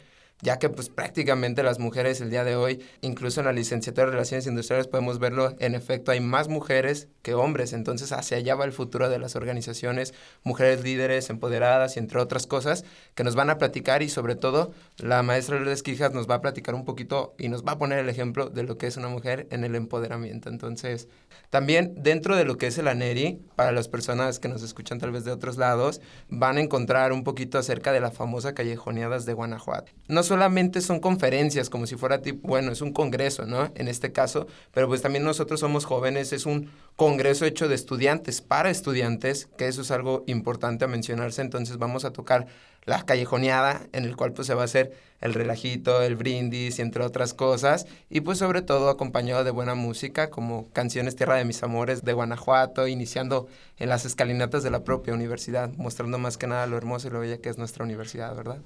ya 0.44 0.58
que 0.58 0.68
pues 0.68 0.90
prácticamente 0.90 1.62
las 1.62 1.78
mujeres 1.78 2.20
el 2.20 2.28
día 2.28 2.44
de 2.44 2.54
hoy, 2.54 2.84
incluso 3.00 3.40
en 3.40 3.46
la 3.46 3.52
licenciatura 3.52 4.06
de 4.06 4.12
Relaciones 4.12 4.46
Industriales 4.46 4.86
podemos 4.86 5.18
verlo, 5.18 5.56
en 5.58 5.74
efecto 5.74 6.12
hay 6.12 6.20
más 6.20 6.48
mujeres 6.48 7.08
que 7.22 7.32
hombres. 7.32 7.72
Entonces, 7.72 8.12
hacia 8.12 8.36
allá 8.36 8.54
va 8.54 8.66
el 8.66 8.72
futuro 8.72 9.08
de 9.08 9.18
las 9.18 9.36
organizaciones, 9.36 10.12
mujeres 10.42 10.82
líderes, 10.82 11.30
empoderadas 11.30 11.96
y 11.96 11.98
entre 11.98 12.20
otras 12.20 12.46
cosas, 12.46 12.84
que 13.14 13.24
nos 13.24 13.34
van 13.34 13.48
a 13.48 13.56
platicar 13.56 14.02
y 14.02 14.10
sobre 14.10 14.36
todo 14.36 14.72
la 14.98 15.22
maestra 15.22 15.56
Lourdes 15.56 15.82
Quijas 15.82 16.12
nos 16.12 16.28
va 16.28 16.36
a 16.36 16.40
platicar 16.42 16.74
un 16.74 16.84
poquito 16.84 17.34
y 17.38 17.48
nos 17.48 17.64
va 17.64 17.72
a 17.72 17.78
poner 17.78 17.98
el 17.98 18.10
ejemplo 18.10 18.50
de 18.50 18.64
lo 18.64 18.76
que 18.76 18.86
es 18.86 18.98
una 18.98 19.08
mujer 19.08 19.48
en 19.50 19.64
el 19.64 19.74
empoderamiento. 19.74 20.50
Entonces, 20.50 21.08
también 21.48 21.94
dentro 21.96 22.36
de 22.36 22.44
lo 22.44 22.58
que 22.58 22.66
es 22.66 22.76
el 22.76 22.88
ANERI, 22.88 23.40
para 23.56 23.72
las 23.72 23.88
personas 23.88 24.40
que 24.40 24.48
nos 24.48 24.62
escuchan 24.62 24.98
tal 24.98 25.10
vez 25.10 25.24
de 25.24 25.32
otros 25.32 25.56
lados, 25.56 26.02
van 26.28 26.58
a 26.58 26.60
encontrar 26.60 27.12
un 27.12 27.24
poquito 27.24 27.56
acerca 27.56 27.92
de 27.92 28.00
la 28.00 28.10
famosa 28.10 28.52
callejoneadas 28.52 29.24
de 29.24 29.32
Guanajuato. 29.32 29.92
No 30.08 30.22
solamente 30.34 30.80
son 30.80 30.98
conferencias, 30.98 31.70
como 31.70 31.86
si 31.86 31.94
fuera 31.94 32.20
tipo, 32.20 32.48
bueno, 32.48 32.72
es 32.72 32.80
un 32.80 32.92
congreso, 32.92 33.46
¿no? 33.46 33.70
En 33.76 33.86
este 33.86 34.10
caso, 34.10 34.48
pero 34.72 34.88
pues 34.88 35.00
también 35.00 35.22
nosotros 35.22 35.60
somos 35.60 35.84
jóvenes, 35.84 36.32
es 36.32 36.44
un 36.44 36.72
congreso 36.96 37.44
hecho 37.44 37.68
de 37.68 37.76
estudiantes 37.76 38.40
para 38.40 38.68
estudiantes, 38.68 39.48
que 39.56 39.68
eso 39.68 39.82
es 39.82 39.92
algo 39.92 40.24
importante 40.26 40.86
a 40.86 40.88
mencionarse, 40.88 41.40
entonces 41.40 41.78
vamos 41.78 42.04
a 42.04 42.10
tocar 42.10 42.48
la 42.84 43.04
callejoneada, 43.06 43.82
en 43.92 44.06
el 44.06 44.16
cual 44.16 44.32
pues 44.32 44.48
se 44.48 44.54
va 44.54 44.62
a 44.62 44.64
hacer 44.64 44.90
el 45.20 45.34
relajito, 45.34 46.02
el 46.02 46.16
brindis 46.16 46.80
entre 46.80 47.04
otras 47.04 47.32
cosas, 47.32 47.86
y 48.10 48.20
pues 48.22 48.38
sobre 48.38 48.60
todo 48.60 48.88
acompañado 48.88 49.44
de 49.44 49.52
buena 49.52 49.76
música 49.76 50.30
como 50.30 50.68
canciones 50.72 51.14
Tierra 51.14 51.36
de 51.36 51.44
mis 51.44 51.62
Amores 51.62 52.02
de 52.02 52.12
Guanajuato, 52.12 52.88
iniciando 52.88 53.46
en 53.78 53.88
las 53.88 54.04
escalinatas 54.04 54.64
de 54.64 54.72
la 54.72 54.82
propia 54.82 55.14
universidad, 55.14 55.70
mostrando 55.76 56.18
más 56.18 56.38
que 56.38 56.48
nada 56.48 56.66
lo 56.66 56.76
hermoso 56.76 57.06
y 57.06 57.12
lo 57.12 57.20
bella 57.20 57.38
que 57.38 57.50
es 57.50 57.56
nuestra 57.56 57.84
universidad, 57.84 58.34
¿verdad? 58.34 58.58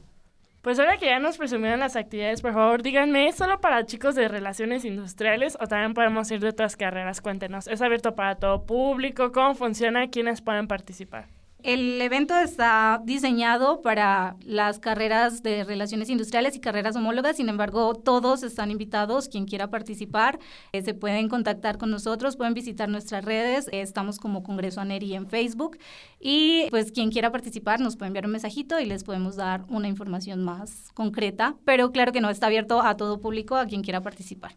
Pues 0.63 0.79
ahora 0.79 0.97
que 0.99 1.07
ya 1.07 1.21
nos 1.21 1.39
presumieron 1.39 1.81
las 1.81 1.95
actividades, 1.97 2.43
por 2.43 2.53
favor, 2.53 2.83
díganme, 2.83 3.29
¿es 3.29 3.37
solo 3.37 3.61
para 3.61 3.87
chicos 3.87 4.15
de 4.17 4.29
relaciones 4.29 4.85
industriales 4.85 5.57
o 5.61 5.67
también 5.67 5.95
podemos 5.95 6.31
ir 6.33 6.41
de 6.41 6.49
otras 6.49 6.77
carreras? 6.77 7.21
Cuéntenos. 7.21 7.69
¿Es 7.69 7.81
abierto 7.81 8.15
para 8.15 8.35
todo 8.35 8.67
público? 8.67 9.31
¿Cómo 9.33 9.55
funciona? 9.55 10.09
¿Quiénes 10.09 10.43
pueden 10.43 10.67
participar? 10.67 11.38
El 11.65 12.01
evento 12.01 12.37
está 12.39 13.03
diseñado 13.05 13.83
para 13.83 14.37
las 14.45 14.79
carreras 14.79 15.43
de 15.43 15.65
relaciones 15.65 16.09
industriales 16.09 16.55
y 16.55 16.61
carreras 16.61 16.95
homólogas, 16.95 17.37
sin 17.37 17.49
embargo, 17.49 17.95
todos 17.95 18.45
están 18.45 18.71
invitados, 18.71 19.29
quien 19.29 19.45
quiera 19.45 19.69
participar, 19.69 20.39
eh, 20.71 20.83
se 20.83 20.95
pueden 20.95 21.29
contactar 21.29 21.77
con 21.77 21.91
nosotros, 21.91 22.37
pueden 22.37 22.55
visitar 22.55 22.89
nuestras 22.89 23.25
redes, 23.25 23.69
estamos 23.73 24.21
como 24.21 24.45
Congreso 24.45 24.81
ANERI 24.81 25.15
en 25.15 25.27
Facebook. 25.29 25.79
Y 26.21 26.69
pues 26.71 26.93
quien 26.93 27.11
quiera 27.11 27.33
participar 27.33 27.81
nos 27.81 27.97
puede 27.97 28.09
enviar 28.09 28.27
un 28.27 28.33
mensajito 28.33 28.79
y 28.79 28.87
les 28.87 29.03
podemos 29.03 29.35
dar 29.35 29.65
una 29.69 29.89
información 29.89 30.45
más 30.45 30.93
concreta, 30.95 31.57
pero 31.65 31.91
claro 31.91 32.13
que 32.13 32.21
no 32.21 32.31
está 32.31 32.47
abierto 32.47 32.83
a 32.83 32.97
todo 32.97 33.21
público, 33.21 33.57
a 33.57 33.67
quien 33.67 33.83
quiera 33.83 34.01
participar. 34.01 34.55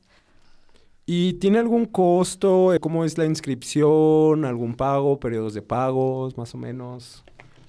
¿Y 1.06 1.34
tiene 1.34 1.60
algún 1.60 1.86
costo? 1.86 2.72
¿Cómo 2.80 3.04
es 3.04 3.18
la 3.18 3.26
inscripción? 3.26 4.46
¿Algún 4.46 4.76
pago? 4.76 5.20
¿Periodos 5.20 5.54
de 5.54 5.62
pagos? 5.62 6.38
Más 6.38 6.54
o 6.54 6.58
menos. 6.58 7.24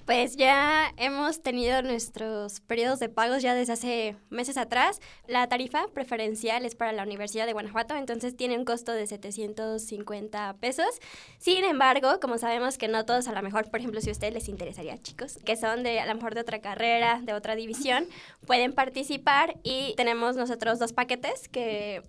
Pues 0.05 0.35
ya 0.35 0.91
hemos 0.97 1.41
tenido 1.41 1.81
nuestros 1.81 2.59
periodos 2.59 2.99
de 2.99 3.07
pagos 3.07 3.41
ya 3.41 3.55
desde 3.55 3.71
hace 3.71 4.15
meses 4.29 4.57
atrás. 4.57 4.99
La 5.27 5.47
tarifa 5.47 5.85
preferencial 5.93 6.65
es 6.65 6.75
para 6.75 6.91
la 6.91 7.03
Universidad 7.03 7.45
de 7.45 7.53
Guanajuato, 7.53 7.95
entonces 7.95 8.35
tiene 8.35 8.57
un 8.57 8.65
costo 8.65 8.91
de 8.91 9.07
750 9.07 10.57
pesos. 10.59 10.99
Sin 11.37 11.63
embargo, 11.63 12.19
como 12.19 12.37
sabemos 12.37 12.77
que 12.77 12.89
no 12.89 13.05
todos 13.05 13.29
a 13.29 13.31
lo 13.31 13.41
mejor, 13.41 13.71
por 13.71 13.79
ejemplo, 13.79 14.01
si 14.01 14.09
a 14.09 14.11
ustedes 14.11 14.33
les 14.33 14.49
interesaría, 14.49 15.01
chicos, 15.01 15.39
que 15.45 15.55
son 15.55 15.83
de 15.83 16.01
a 16.01 16.05
lo 16.05 16.15
mejor 16.15 16.35
de 16.35 16.41
otra 16.41 16.59
carrera, 16.59 17.21
de 17.23 17.31
otra 17.31 17.55
división, 17.55 18.05
pueden 18.45 18.73
participar 18.73 19.57
y 19.63 19.93
tenemos 19.95 20.35
nosotros 20.35 20.79
dos 20.79 20.91
paquetes 20.91 21.47
que 21.47 22.01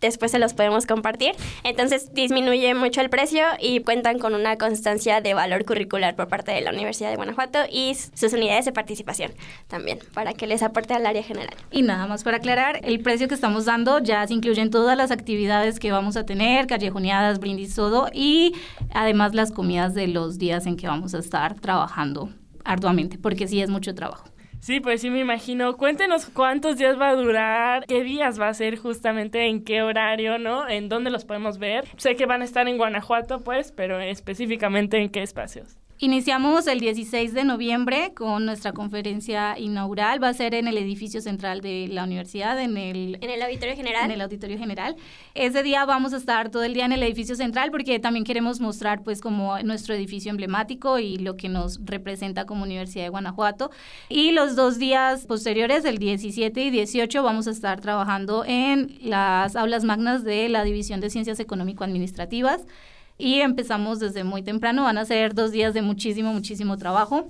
después 0.00 0.30
se 0.30 0.38
los 0.38 0.54
podemos 0.54 0.86
compartir. 0.86 1.32
Entonces 1.64 2.12
disminuye 2.14 2.74
mucho 2.74 3.00
el 3.00 3.10
precio 3.10 3.44
y 3.60 3.80
cuentan 3.80 4.18
con 4.18 4.34
una 4.34 4.56
constancia 4.56 5.20
de 5.20 5.34
valor 5.34 5.64
curricular 5.64 6.16
por 6.16 6.28
parte 6.28 6.52
de 6.52 6.60
la 6.60 6.70
Universidad 6.70 7.10
de 7.10 7.16
Guanajuato 7.16 7.60
y 7.70 7.94
sus 7.94 8.32
unidades 8.32 8.64
de 8.64 8.72
participación 8.72 9.32
también, 9.66 9.98
para 10.14 10.32
que 10.32 10.46
les 10.46 10.62
aporte 10.62 10.94
al 10.94 11.06
área 11.06 11.22
general. 11.22 11.54
Y 11.70 11.82
nada 11.82 12.06
más 12.06 12.24
para 12.24 12.38
aclarar, 12.38 12.80
el 12.84 13.00
precio 13.00 13.28
que 13.28 13.34
estamos 13.34 13.64
dando 13.64 13.98
ya 13.98 14.26
se 14.26 14.34
incluyen 14.34 14.70
todas 14.70 14.96
las 14.96 15.10
actividades 15.10 15.78
que 15.78 15.92
vamos 15.92 16.16
a 16.16 16.24
tener, 16.24 16.66
callejoneadas, 16.66 17.38
brindis, 17.38 17.74
todo, 17.74 18.08
y 18.12 18.54
además 18.92 19.34
las 19.34 19.52
comidas 19.52 19.94
de 19.94 20.08
los 20.08 20.38
días 20.38 20.66
en 20.66 20.76
que 20.76 20.86
vamos 20.86 21.14
a 21.14 21.18
estar 21.18 21.54
trabajando 21.60 22.30
arduamente, 22.64 23.18
porque 23.18 23.48
sí 23.48 23.60
es 23.60 23.70
mucho 23.70 23.94
trabajo. 23.94 24.28
Sí, 24.60 24.80
pues 24.80 25.00
sí 25.00 25.10
me 25.10 25.20
imagino. 25.20 25.76
Cuéntenos 25.76 26.26
cuántos 26.26 26.76
días 26.76 27.00
va 27.00 27.10
a 27.10 27.14
durar, 27.14 27.86
qué 27.86 28.02
días 28.02 28.40
va 28.40 28.48
a 28.48 28.54
ser 28.54 28.76
justamente, 28.76 29.46
en 29.46 29.64
qué 29.64 29.82
horario, 29.82 30.38
¿no? 30.38 30.68
En 30.68 30.88
dónde 30.88 31.10
los 31.10 31.24
podemos 31.24 31.58
ver. 31.58 31.84
Sé 31.96 32.16
que 32.16 32.26
van 32.26 32.42
a 32.42 32.44
estar 32.44 32.66
en 32.68 32.76
Guanajuato, 32.76 33.40
pues, 33.40 33.72
pero 33.72 34.00
específicamente 34.00 34.98
en 34.98 35.10
qué 35.10 35.22
espacios. 35.22 35.78
Iniciamos 36.00 36.68
el 36.68 36.78
16 36.78 37.34
de 37.34 37.42
noviembre 37.42 38.12
con 38.14 38.46
nuestra 38.46 38.70
conferencia 38.72 39.58
inaugural. 39.58 40.22
Va 40.22 40.28
a 40.28 40.32
ser 40.32 40.54
en 40.54 40.68
el 40.68 40.78
edificio 40.78 41.20
central 41.20 41.60
de 41.60 41.88
la 41.90 42.04
universidad, 42.04 42.60
en 42.60 42.76
el... 42.76 43.18
En 43.20 43.30
el 43.30 43.42
auditorio 43.42 43.74
general. 43.74 44.04
En 44.04 44.12
el 44.12 44.20
auditorio 44.20 44.56
general. 44.58 44.94
Ese 45.34 45.64
día 45.64 45.84
vamos 45.86 46.12
a 46.12 46.18
estar 46.18 46.50
todo 46.50 46.62
el 46.62 46.72
día 46.72 46.84
en 46.84 46.92
el 46.92 47.02
edificio 47.02 47.34
central 47.34 47.72
porque 47.72 47.98
también 47.98 48.24
queremos 48.24 48.60
mostrar 48.60 49.02
pues 49.02 49.20
como 49.20 49.58
nuestro 49.64 49.92
edificio 49.92 50.30
emblemático 50.30 51.00
y 51.00 51.18
lo 51.18 51.36
que 51.36 51.48
nos 51.48 51.84
representa 51.84 52.46
como 52.46 52.62
Universidad 52.62 53.02
de 53.02 53.10
Guanajuato. 53.10 53.72
Y 54.08 54.30
los 54.30 54.54
dos 54.54 54.78
días 54.78 55.26
posteriores, 55.26 55.84
el 55.84 55.98
17 55.98 56.62
y 56.62 56.70
18, 56.70 57.24
vamos 57.24 57.48
a 57.48 57.50
estar 57.50 57.80
trabajando 57.80 58.44
en 58.46 58.96
las 59.02 59.56
aulas 59.56 59.82
magnas 59.82 60.22
de 60.22 60.48
la 60.48 60.62
División 60.62 61.00
de 61.00 61.10
Ciencias 61.10 61.40
Económico-Administrativas 61.40 62.66
y 63.18 63.40
empezamos 63.40 63.98
desde 63.98 64.24
muy 64.24 64.42
temprano. 64.42 64.84
Van 64.84 64.96
a 64.96 65.04
ser 65.04 65.34
dos 65.34 65.50
días 65.50 65.74
de 65.74 65.82
muchísimo, 65.82 66.32
muchísimo 66.32 66.78
trabajo. 66.78 67.28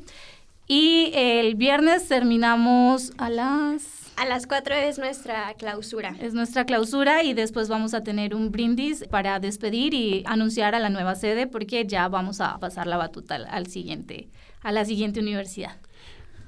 Y 0.68 1.10
el 1.14 1.54
viernes 1.54 2.06
terminamos 2.06 3.12
a 3.16 3.30
las... 3.30 4.12
A 4.16 4.26
las 4.26 4.46
4 4.46 4.74
es 4.74 4.98
nuestra 4.98 5.54
clausura. 5.54 6.14
Es 6.20 6.34
nuestra 6.34 6.66
clausura 6.66 7.22
y 7.22 7.34
después 7.34 7.68
vamos 7.68 7.94
a 7.94 8.02
tener 8.02 8.34
un 8.34 8.50
brindis 8.50 9.04
para 9.08 9.38
despedir 9.38 9.94
y 9.94 10.24
anunciar 10.26 10.74
a 10.74 10.80
la 10.80 10.90
nueva 10.90 11.14
sede 11.14 11.46
porque 11.46 11.86
ya 11.86 12.08
vamos 12.08 12.40
a 12.40 12.58
pasar 12.58 12.88
la 12.88 12.96
batuta 12.96 13.36
al 13.36 13.68
siguiente, 13.68 14.28
a 14.60 14.72
la 14.72 14.84
siguiente 14.84 15.20
universidad. 15.20 15.76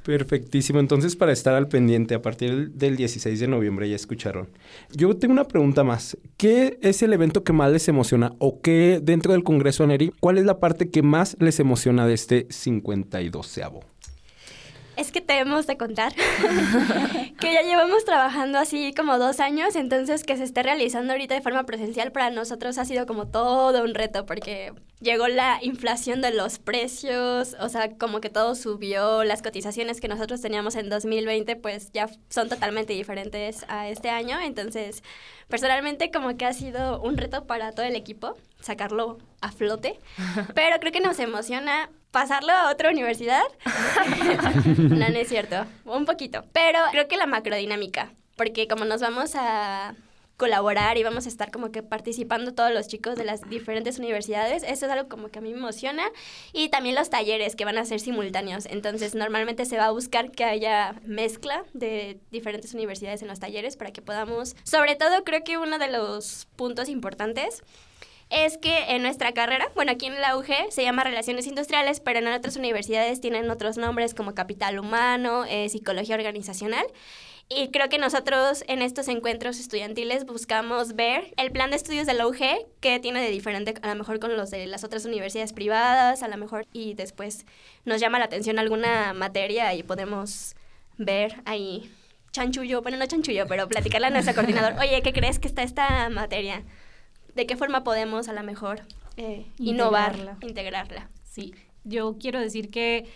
Perfectísimo. 0.04 0.80
Entonces, 0.80 1.16
para 1.16 1.32
estar 1.32 1.54
al 1.54 1.68
pendiente, 1.68 2.14
a 2.14 2.22
partir 2.22 2.70
del 2.72 2.96
16 2.96 3.38
de 3.38 3.48
noviembre 3.48 3.88
ya 3.88 3.96
escucharon. 3.96 4.48
Yo 4.92 5.16
tengo 5.16 5.32
una 5.32 5.46
pregunta 5.46 5.84
más. 5.84 6.16
¿Qué 6.36 6.78
es 6.82 7.02
el 7.02 7.12
evento 7.12 7.44
que 7.44 7.52
más 7.52 7.70
les 7.70 7.88
emociona 7.88 8.32
o 8.38 8.60
qué 8.60 9.00
dentro 9.02 9.32
del 9.32 9.44
Congreso 9.44 9.84
ANERI, 9.84 10.12
cuál 10.20 10.38
es 10.38 10.44
la 10.44 10.58
parte 10.58 10.90
que 10.90 11.02
más 11.02 11.36
les 11.40 11.60
emociona 11.60 12.06
de 12.06 12.14
este 12.14 12.48
52avo? 12.48 13.89
Es 15.00 15.12
que 15.12 15.22
tenemos 15.22 15.66
de 15.66 15.78
contar 15.78 16.12
que 17.40 17.54
ya 17.54 17.62
llevamos 17.62 18.04
trabajando 18.04 18.58
así 18.58 18.92
como 18.94 19.18
dos 19.18 19.40
años, 19.40 19.74
entonces 19.74 20.24
que 20.24 20.36
se 20.36 20.44
esté 20.44 20.62
realizando 20.62 21.14
ahorita 21.14 21.34
de 21.34 21.40
forma 21.40 21.64
presencial 21.64 22.12
para 22.12 22.28
nosotros 22.28 22.76
ha 22.76 22.84
sido 22.84 23.06
como 23.06 23.26
todo 23.26 23.82
un 23.82 23.94
reto 23.94 24.26
porque 24.26 24.74
llegó 25.00 25.26
la 25.26 25.58
inflación 25.62 26.20
de 26.20 26.34
los 26.34 26.58
precios, 26.58 27.56
o 27.58 27.68
sea, 27.70 27.96
como 27.96 28.20
que 28.20 28.28
todo 28.28 28.54
subió, 28.54 29.24
las 29.24 29.40
cotizaciones 29.40 30.02
que 30.02 30.08
nosotros 30.08 30.42
teníamos 30.42 30.76
en 30.76 30.90
2020 30.90 31.56
pues 31.56 31.92
ya 31.92 32.10
son 32.28 32.50
totalmente 32.50 32.92
diferentes 32.92 33.64
a 33.68 33.88
este 33.88 34.10
año, 34.10 34.38
entonces 34.38 35.02
personalmente 35.48 36.10
como 36.10 36.36
que 36.36 36.44
ha 36.44 36.52
sido 36.52 37.00
un 37.00 37.16
reto 37.16 37.46
para 37.46 37.72
todo 37.72 37.86
el 37.86 37.96
equipo 37.96 38.36
sacarlo 38.60 39.16
a 39.40 39.50
flote, 39.50 39.98
pero 40.54 40.78
creo 40.78 40.92
que 40.92 41.00
nos 41.00 41.18
emociona 41.20 41.88
pasarlo 42.10 42.52
a 42.52 42.70
otra 42.70 42.90
universidad. 42.90 43.42
no, 44.78 44.96
no 44.96 45.04
es 45.06 45.28
cierto, 45.28 45.66
un 45.84 46.04
poquito, 46.04 46.44
pero 46.52 46.78
creo 46.90 47.08
que 47.08 47.16
la 47.16 47.26
macrodinámica, 47.26 48.12
porque 48.36 48.68
como 48.68 48.84
nos 48.84 49.00
vamos 49.00 49.34
a 49.34 49.94
colaborar 50.40 50.96
y 50.96 51.02
vamos 51.02 51.26
a 51.26 51.28
estar 51.28 51.50
como 51.50 51.70
que 51.70 51.82
participando 51.82 52.54
todos 52.54 52.72
los 52.72 52.88
chicos 52.88 53.14
de 53.16 53.24
las 53.26 53.46
diferentes 53.50 53.98
universidades. 53.98 54.62
Eso 54.62 54.86
es 54.86 54.92
algo 54.92 55.06
como 55.06 55.28
que 55.28 55.38
a 55.38 55.42
mí 55.42 55.52
me 55.52 55.58
emociona. 55.58 56.04
Y 56.54 56.70
también 56.70 56.94
los 56.94 57.10
talleres 57.10 57.56
que 57.56 57.66
van 57.66 57.76
a 57.76 57.84
ser 57.84 58.00
simultáneos. 58.00 58.64
Entonces, 58.64 59.14
normalmente 59.14 59.66
se 59.66 59.76
va 59.76 59.84
a 59.84 59.90
buscar 59.90 60.30
que 60.30 60.44
haya 60.44 60.94
mezcla 61.04 61.64
de 61.74 62.18
diferentes 62.30 62.72
universidades 62.72 63.20
en 63.20 63.28
los 63.28 63.38
talleres 63.38 63.76
para 63.76 63.90
que 63.90 64.00
podamos, 64.00 64.56
sobre 64.64 64.96
todo 64.96 65.24
creo 65.24 65.44
que 65.44 65.58
uno 65.58 65.78
de 65.78 65.88
los 65.88 66.48
puntos 66.56 66.88
importantes 66.88 67.62
es 68.30 68.58
que 68.58 68.94
en 68.94 69.02
nuestra 69.02 69.32
carrera, 69.32 69.70
bueno, 69.74 69.92
aquí 69.92 70.06
en 70.06 70.20
la 70.20 70.36
UG 70.36 70.70
se 70.70 70.82
llama 70.82 71.04
Relaciones 71.04 71.46
Industriales, 71.46 72.00
pero 72.00 72.20
en 72.20 72.28
otras 72.28 72.56
universidades 72.56 73.20
tienen 73.20 73.50
otros 73.50 73.76
nombres 73.76 74.14
como 74.14 74.34
Capital 74.34 74.78
Humano, 74.78 75.44
eh, 75.46 75.68
Psicología 75.68 76.14
Organizacional. 76.14 76.86
Y 77.48 77.70
creo 77.72 77.88
que 77.88 77.98
nosotros 77.98 78.62
en 78.68 78.80
estos 78.80 79.08
encuentros 79.08 79.58
estudiantiles 79.58 80.24
buscamos 80.24 80.94
ver 80.94 81.34
el 81.36 81.50
plan 81.50 81.70
de 81.70 81.76
estudios 81.76 82.06
de 82.06 82.14
la 82.14 82.28
UG, 82.28 82.38
que 82.78 83.00
tiene 83.00 83.20
de 83.20 83.30
diferente 83.30 83.74
a 83.82 83.88
lo 83.88 83.96
mejor 83.96 84.20
con 84.20 84.36
los 84.36 84.52
de 84.52 84.68
las 84.68 84.84
otras 84.84 85.04
universidades 85.04 85.52
privadas, 85.52 86.22
a 86.22 86.28
lo 86.28 86.36
mejor, 86.36 86.68
y 86.72 86.94
después 86.94 87.46
nos 87.84 88.00
llama 88.00 88.20
la 88.20 88.26
atención 88.26 88.60
alguna 88.60 89.12
materia 89.14 89.74
y 89.74 89.82
podemos 89.82 90.54
ver 90.96 91.42
ahí 91.44 91.90
chanchullo, 92.30 92.82
bueno, 92.82 92.98
no 92.98 93.06
chanchullo, 93.06 93.48
pero 93.48 93.66
platicarle 93.66 94.06
a 94.06 94.10
nuestro 94.10 94.34
coordinador, 94.36 94.74
oye, 94.78 95.02
¿qué 95.02 95.12
crees 95.12 95.40
que 95.40 95.48
está 95.48 95.64
esta 95.64 96.08
materia? 96.08 96.62
¿De 97.34 97.46
qué 97.46 97.56
forma 97.56 97.84
podemos 97.84 98.28
a 98.28 98.32
lo 98.32 98.42
mejor 98.42 98.82
eh, 99.16 99.46
innovar, 99.58 100.12
Integrarla. 100.12 100.46
integrarla. 100.46 101.10
Sí, 101.24 101.54
yo 101.84 102.16
quiero 102.18 102.40
decir 102.40 102.70
que 102.70 103.06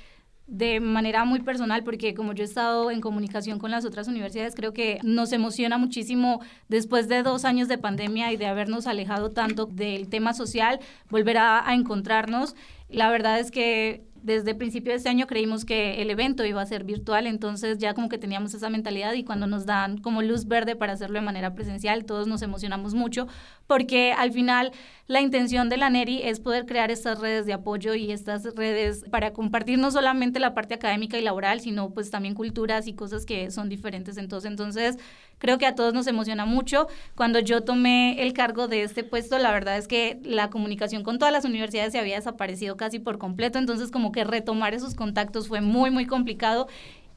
de 0.46 0.78
manera 0.78 1.24
muy 1.24 1.40
personal, 1.40 1.82
porque 1.84 2.14
como 2.14 2.34
yo 2.34 2.42
he 2.42 2.46
estado 2.46 2.90
en 2.90 3.00
comunicación 3.00 3.58
con 3.58 3.70
las 3.70 3.86
otras 3.86 4.08
universidades, 4.08 4.54
creo 4.54 4.74
que 4.74 4.98
nos 5.02 5.32
emociona 5.32 5.78
muchísimo 5.78 6.42
después 6.68 7.08
de 7.08 7.22
dos 7.22 7.46
años 7.46 7.68
de 7.68 7.78
pandemia 7.78 8.30
y 8.32 8.36
de 8.36 8.46
habernos 8.46 8.86
alejado 8.86 9.30
tanto 9.30 9.64
del 9.64 10.08
tema 10.08 10.34
social, 10.34 10.80
volver 11.08 11.38
a, 11.38 11.66
a 11.66 11.74
encontrarnos. 11.74 12.54
La 12.90 13.10
verdad 13.10 13.40
es 13.40 13.50
que 13.50 14.04
desde 14.24 14.52
el 14.52 14.56
principio 14.56 14.90
de 14.90 14.96
este 14.96 15.10
año 15.10 15.26
creímos 15.26 15.66
que 15.66 16.00
el 16.00 16.08
evento 16.08 16.46
iba 16.46 16.62
a 16.62 16.66
ser 16.66 16.84
virtual, 16.84 17.26
entonces 17.26 17.76
ya 17.76 17.92
como 17.92 18.08
que 18.08 18.16
teníamos 18.16 18.54
esa 18.54 18.70
mentalidad 18.70 19.12
y 19.12 19.22
cuando 19.22 19.46
nos 19.46 19.66
dan 19.66 19.98
como 19.98 20.22
luz 20.22 20.46
verde 20.46 20.76
para 20.76 20.94
hacerlo 20.94 21.18
de 21.20 21.26
manera 21.26 21.54
presencial, 21.54 22.06
todos 22.06 22.26
nos 22.26 22.40
emocionamos 22.40 22.94
mucho 22.94 23.28
porque 23.66 24.12
al 24.12 24.32
final 24.32 24.72
la 25.06 25.20
intención 25.20 25.68
de 25.68 25.76
la 25.76 25.90
NERI 25.90 26.22
es 26.22 26.40
poder 26.40 26.64
crear 26.64 26.90
estas 26.90 27.20
redes 27.20 27.44
de 27.44 27.52
apoyo 27.52 27.94
y 27.94 28.10
estas 28.10 28.44
redes 28.54 29.04
para 29.10 29.34
compartir 29.34 29.78
no 29.78 29.90
solamente 29.90 30.40
la 30.40 30.54
parte 30.54 30.74
académica 30.74 31.18
y 31.18 31.22
laboral, 31.22 31.60
sino 31.60 31.90
pues 31.90 32.10
también 32.10 32.34
culturas 32.34 32.86
y 32.86 32.94
cosas 32.94 33.26
que 33.26 33.50
son 33.50 33.68
diferentes. 33.68 34.16
Entonces, 34.16 34.50
entonces 34.50 34.96
creo 35.38 35.58
que 35.58 35.66
a 35.66 35.74
todos 35.74 35.92
nos 35.92 36.06
emociona 36.06 36.46
mucho. 36.46 36.88
Cuando 37.16 37.38
yo 37.40 37.62
tomé 37.64 38.22
el 38.22 38.32
cargo 38.32 38.66
de 38.66 38.82
este 38.82 39.04
puesto, 39.04 39.38
la 39.38 39.52
verdad 39.52 39.76
es 39.76 39.88
que 39.88 40.18
la 40.24 40.48
comunicación 40.48 41.02
con 41.02 41.18
todas 41.18 41.32
las 41.32 41.44
universidades 41.44 41.92
se 41.92 41.98
había 41.98 42.16
desaparecido 42.16 42.78
casi 42.78 42.98
por 42.98 43.18
completo, 43.18 43.58
entonces 43.58 43.90
como 43.90 44.10
que 44.10 44.24
retomar 44.24 44.72
esos 44.72 44.94
contactos 44.94 45.48
fue 45.48 45.60
muy, 45.60 45.90
muy 45.90 46.06
complicado. 46.06 46.66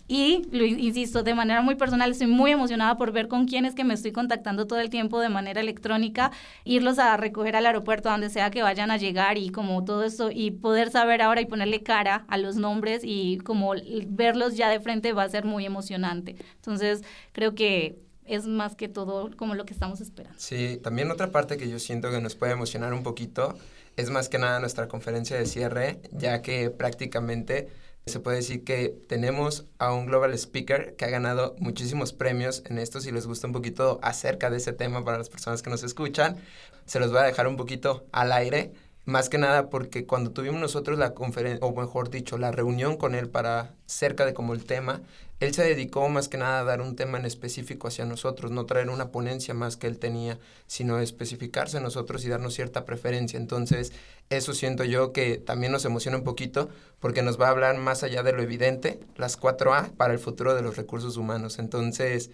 Y, 0.08 0.48
lo 0.52 0.66
insisto, 0.66 1.24
de 1.24 1.34
manera 1.34 1.62
muy 1.62 1.76
personal, 1.76 2.12
estoy 2.12 2.28
muy 2.28 2.52
emocionada 2.52 2.98
por 2.98 3.12
ver 3.12 3.28
con 3.28 3.46
quiénes 3.46 3.76
que 3.76 3.84
me 3.84 3.94
estoy 3.94 4.14
contactando 4.14 4.66
todo 4.66 4.80
el 4.80 4.90
tiempo 4.90 5.20
de 5.20 5.30
manera 5.30 5.60
electrónica, 5.60 6.32
irlos 6.64 6.98
a 6.98 7.18
recoger 7.18 7.56
al 7.56 7.66
aeropuerto, 7.66 8.10
donde 8.10 8.30
sea 8.30 8.50
que 8.50 8.62
vayan 8.62 8.90
a 8.90 8.98
llegar 8.98 9.38
y 9.38 9.50
como 9.50 9.84
todo 9.84 10.04
eso, 10.04 10.30
y 10.32 10.52
poder 10.52 10.92
saber 10.92 11.22
ahora 11.22 11.42
y 11.42 11.46
ponerle 11.46 11.84
cara 11.84 12.26
a 12.30 12.38
los 12.38 12.56
nombres 12.56 13.02
y 13.04 13.40
como 13.40 13.74
verlos 14.08 14.56
ya 14.56 14.70
de 14.70 14.80
frente 14.80 15.12
va 15.12 15.24
a 15.24 15.30
ser 15.30 15.44
muy 15.44 15.66
emocionante. 15.66 16.38
Entonces, 16.56 17.04
creo 17.34 17.54
que 17.54 18.00
es 18.24 18.46
más 18.46 18.76
que 18.76 18.88
todo 18.88 19.30
como 19.36 19.56
lo 19.56 19.66
que 19.66 19.74
estamos 19.74 20.02
esperando. 20.02 20.38
Sí, 20.40 20.80
también 20.82 21.12
otra 21.12 21.32
parte 21.32 21.58
que 21.58 21.70
yo 21.70 21.80
siento 21.80 22.12
que 22.12 22.22
nos 22.22 22.36
puede 22.36 22.54
emocionar 22.54 22.94
un 22.94 23.04
poquito 23.04 23.58
es 23.96 24.10
más 24.10 24.30
que 24.30 24.38
nada 24.38 24.60
nuestra 24.60 24.88
conferencia 24.88 25.38
de 25.38 25.46
cierre, 25.46 26.00
ya 26.12 26.42
que 26.42 26.70
prácticamente 26.70 27.68
se 28.08 28.20
puede 28.20 28.38
decir 28.38 28.64
que 28.64 28.90
tenemos 29.08 29.66
a 29.80 29.94
un 29.94 30.06
global 30.06 30.34
speaker 30.34 30.96
que 30.96 31.06
ha 31.06 31.10
ganado 31.10 31.56
muchísimos 31.60 32.14
premios 32.14 32.64
en 32.66 32.80
esto. 32.80 33.02
Si 33.02 33.12
les 33.12 33.28
gusta 33.28 33.48
un 33.48 33.54
poquito 33.54 34.00
acerca 34.02 34.50
de 34.50 34.58
ese 34.58 34.74
tema 34.74 35.04
para 35.04 35.18
las 35.18 35.30
personas 35.30 35.62
que 35.62 35.70
nos 35.70 35.84
escuchan, 35.84 36.38
se 36.86 37.00
los 37.00 37.12
voy 37.12 37.20
a 37.20 37.24
dejar 37.24 37.48
un 37.48 37.58
poquito 37.58 38.06
al 38.12 38.32
aire. 38.32 38.72
Más 39.08 39.30
que 39.30 39.38
nada 39.38 39.70
porque 39.70 40.06
cuando 40.06 40.32
tuvimos 40.32 40.60
nosotros 40.60 41.00
la 41.00 41.14
conferencia, 41.14 41.66
o 41.66 41.74
mejor 41.74 42.10
dicho, 42.10 42.38
la 42.38 42.52
reunión 42.52 42.98
con 42.98 43.16
él 43.16 43.30
para 43.30 43.74
cerca 43.86 44.26
de 44.26 44.34
como 44.34 44.54
el 44.54 44.66
tema, 44.66 45.02
él 45.40 45.54
se 45.54 45.64
dedicó 45.64 46.10
más 46.10 46.28
que 46.28 46.38
nada 46.38 46.60
a 46.60 46.64
dar 46.66 46.82
un 46.82 46.98
tema 46.98 47.18
en 47.18 47.24
específico 47.24 47.88
hacia 47.88 48.04
nosotros, 48.04 48.52
no 48.52 48.66
traer 48.66 48.90
una 48.90 49.10
ponencia 49.10 49.54
más 49.54 49.78
que 49.78 49.88
él 49.88 49.98
tenía, 49.98 50.40
sino 50.66 51.00
especificarse 51.00 51.78
a 51.78 51.80
nosotros 51.80 52.26
y 52.26 52.28
darnos 52.28 52.56
cierta 52.56 52.84
preferencia. 52.84 53.40
Entonces, 53.40 53.94
eso 54.30 54.54
siento 54.54 54.84
yo 54.84 55.14
que 55.14 55.38
también 55.38 55.72
nos 55.72 55.86
emociona 55.86 56.18
un 56.18 56.26
poquito 56.26 56.68
porque 57.00 57.22
nos 57.22 57.40
va 57.40 57.48
a 57.48 57.52
hablar 57.52 57.78
más 57.78 58.04
allá 58.04 58.24
de 58.24 58.34
lo 58.34 58.42
evidente, 58.42 59.00
las 59.16 59.40
4A 59.40 59.92
para 59.92 60.12
el 60.12 60.20
futuro 60.20 60.54
de 60.54 60.64
los 60.64 60.76
recursos 60.76 61.16
humanos. 61.16 61.60
Entonces, 61.60 62.30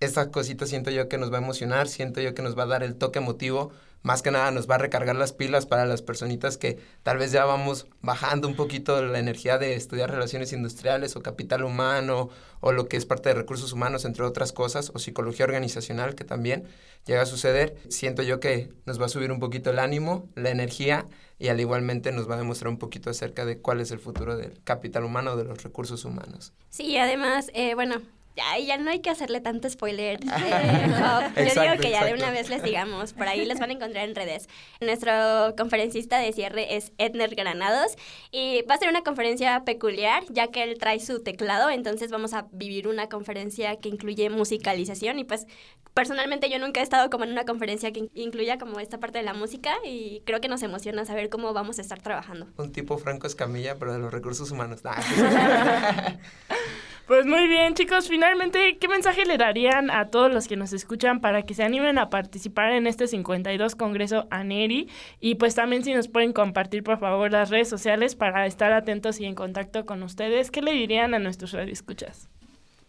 esta 0.00 0.30
cosita 0.30 0.64
siento 0.64 0.90
yo 0.90 1.10
que 1.10 1.18
nos 1.18 1.30
va 1.30 1.36
a 1.36 1.42
emocionar, 1.42 1.88
siento 1.88 2.22
yo 2.22 2.34
que 2.34 2.40
nos 2.40 2.56
va 2.56 2.62
a 2.62 2.66
dar 2.66 2.82
el 2.82 2.96
toque 2.96 3.18
emotivo 3.18 3.70
más 4.06 4.22
que 4.22 4.30
nada 4.30 4.52
nos 4.52 4.70
va 4.70 4.76
a 4.76 4.78
recargar 4.78 5.16
las 5.16 5.32
pilas 5.32 5.66
para 5.66 5.84
las 5.84 6.00
personitas 6.00 6.58
que 6.58 6.78
tal 7.02 7.18
vez 7.18 7.32
ya 7.32 7.44
vamos 7.44 7.88
bajando 8.02 8.46
un 8.46 8.54
poquito 8.54 9.04
la 9.04 9.18
energía 9.18 9.58
de 9.58 9.74
estudiar 9.74 10.12
relaciones 10.12 10.52
industriales 10.52 11.16
o 11.16 11.24
capital 11.24 11.64
humano 11.64 12.28
o 12.60 12.70
lo 12.70 12.86
que 12.86 12.96
es 12.96 13.04
parte 13.04 13.30
de 13.30 13.34
recursos 13.34 13.72
humanos, 13.72 14.04
entre 14.04 14.22
otras 14.22 14.52
cosas, 14.52 14.92
o 14.94 15.00
psicología 15.00 15.44
organizacional, 15.44 16.14
que 16.14 16.22
también 16.22 16.68
llega 17.04 17.22
a 17.22 17.26
suceder. 17.26 17.74
Siento 17.88 18.22
yo 18.22 18.38
que 18.38 18.72
nos 18.84 19.00
va 19.00 19.06
a 19.06 19.08
subir 19.08 19.32
un 19.32 19.40
poquito 19.40 19.70
el 19.70 19.80
ánimo, 19.80 20.28
la 20.36 20.50
energía 20.50 21.08
y 21.40 21.48
al 21.48 21.58
igualmente 21.58 22.12
nos 22.12 22.30
va 22.30 22.36
a 22.36 22.38
demostrar 22.38 22.68
un 22.68 22.78
poquito 22.78 23.10
acerca 23.10 23.44
de 23.44 23.58
cuál 23.58 23.80
es 23.80 23.90
el 23.90 23.98
futuro 23.98 24.36
del 24.36 24.62
capital 24.62 25.02
humano 25.02 25.32
o 25.32 25.36
de 25.36 25.42
los 25.42 25.64
recursos 25.64 26.04
humanos. 26.04 26.52
Sí, 26.70 26.96
además, 26.96 27.50
eh, 27.54 27.74
bueno, 27.74 27.96
ya, 28.36 28.58
ya 28.58 28.76
no 28.78 28.90
hay 28.90 29.00
que 29.00 29.10
hacerle 29.10 29.40
tanto 29.40 29.68
spoiler. 29.70 30.20
Eh, 30.22 30.24
Yo 31.54 31.62
digo 31.62 31.74
que 31.80 31.90
ya 31.90 32.04
de 32.04 32.14
una 32.14 32.30
vez 32.30 32.48
les 32.50 32.62
digamos, 32.62 33.12
por 33.14 33.26
ahí 33.28 33.44
les 33.44 33.58
van 33.58 33.70
a 33.70 33.72
encontrar 33.72 34.08
en 34.08 34.14
redes. 34.14 34.48
Nuestro 34.80 35.54
conferencista 35.56 36.18
de 36.18 36.32
cierre 36.32 36.76
es 36.76 36.92
Edner 36.98 37.34
Granados 37.34 37.96
y 38.30 38.62
va 38.70 38.74
a 38.74 38.78
ser 38.78 38.88
una 38.88 39.02
conferencia 39.02 39.64
peculiar 39.64 40.22
ya 40.30 40.48
que 40.48 40.62
él 40.62 40.76
trae 40.78 41.00
su 41.00 41.22
teclado, 41.22 41.70
entonces 41.70 42.10
vamos 42.10 42.34
a 42.34 42.46
vivir 42.52 42.88
una 42.88 43.08
conferencia 43.08 43.76
que 43.76 43.88
incluye 43.88 44.28
musicalización 44.30 45.18
y 45.18 45.24
pues 45.24 45.46
personalmente 45.94 46.50
yo 46.50 46.58
nunca 46.58 46.80
he 46.80 46.82
estado 46.82 47.08
como 47.08 47.24
en 47.24 47.32
una 47.32 47.44
conferencia 47.46 47.90
que 47.90 48.00
in- 48.00 48.10
incluya 48.14 48.58
como 48.58 48.80
esta 48.80 48.98
parte 48.98 49.18
de 49.18 49.24
la 49.24 49.32
música 49.32 49.74
y 49.84 50.20
creo 50.26 50.40
que 50.42 50.48
nos 50.48 50.62
emociona 50.62 51.04
saber 51.06 51.30
cómo 51.30 51.54
vamos 51.54 51.78
a 51.78 51.82
estar 51.82 52.02
trabajando. 52.02 52.46
Un 52.58 52.70
tipo 52.72 52.98
Franco 52.98 53.26
Escamilla, 53.26 53.76
pero 53.78 53.94
de 53.94 53.98
los 54.00 54.12
recursos 54.12 54.50
humanos. 54.50 54.84
Nah, 54.84 54.96
Pues 57.06 57.24
muy 57.24 57.46
bien, 57.46 57.74
chicos. 57.74 58.08
Finalmente, 58.08 58.78
¿qué 58.80 58.88
mensaje 58.88 59.24
le 59.26 59.38
darían 59.38 59.92
a 59.92 60.08
todos 60.08 60.32
los 60.32 60.48
que 60.48 60.56
nos 60.56 60.72
escuchan 60.72 61.20
para 61.20 61.42
que 61.42 61.54
se 61.54 61.62
animen 61.62 61.98
a 61.98 62.10
participar 62.10 62.72
en 62.72 62.88
este 62.88 63.06
52 63.06 63.76
Congreso 63.76 64.26
ANERI? 64.30 64.88
Y 65.20 65.36
pues 65.36 65.54
también 65.54 65.84
si 65.84 65.94
nos 65.94 66.08
pueden 66.08 66.32
compartir, 66.32 66.82
por 66.82 66.98
favor, 66.98 67.30
las 67.30 67.50
redes 67.50 67.68
sociales 67.68 68.16
para 68.16 68.44
estar 68.46 68.72
atentos 68.72 69.20
y 69.20 69.24
en 69.26 69.36
contacto 69.36 69.86
con 69.86 70.02
ustedes. 70.02 70.50
¿Qué 70.50 70.62
le 70.62 70.72
dirían 70.72 71.14
a 71.14 71.20
nuestros 71.20 71.52
radioescuchas? 71.52 72.28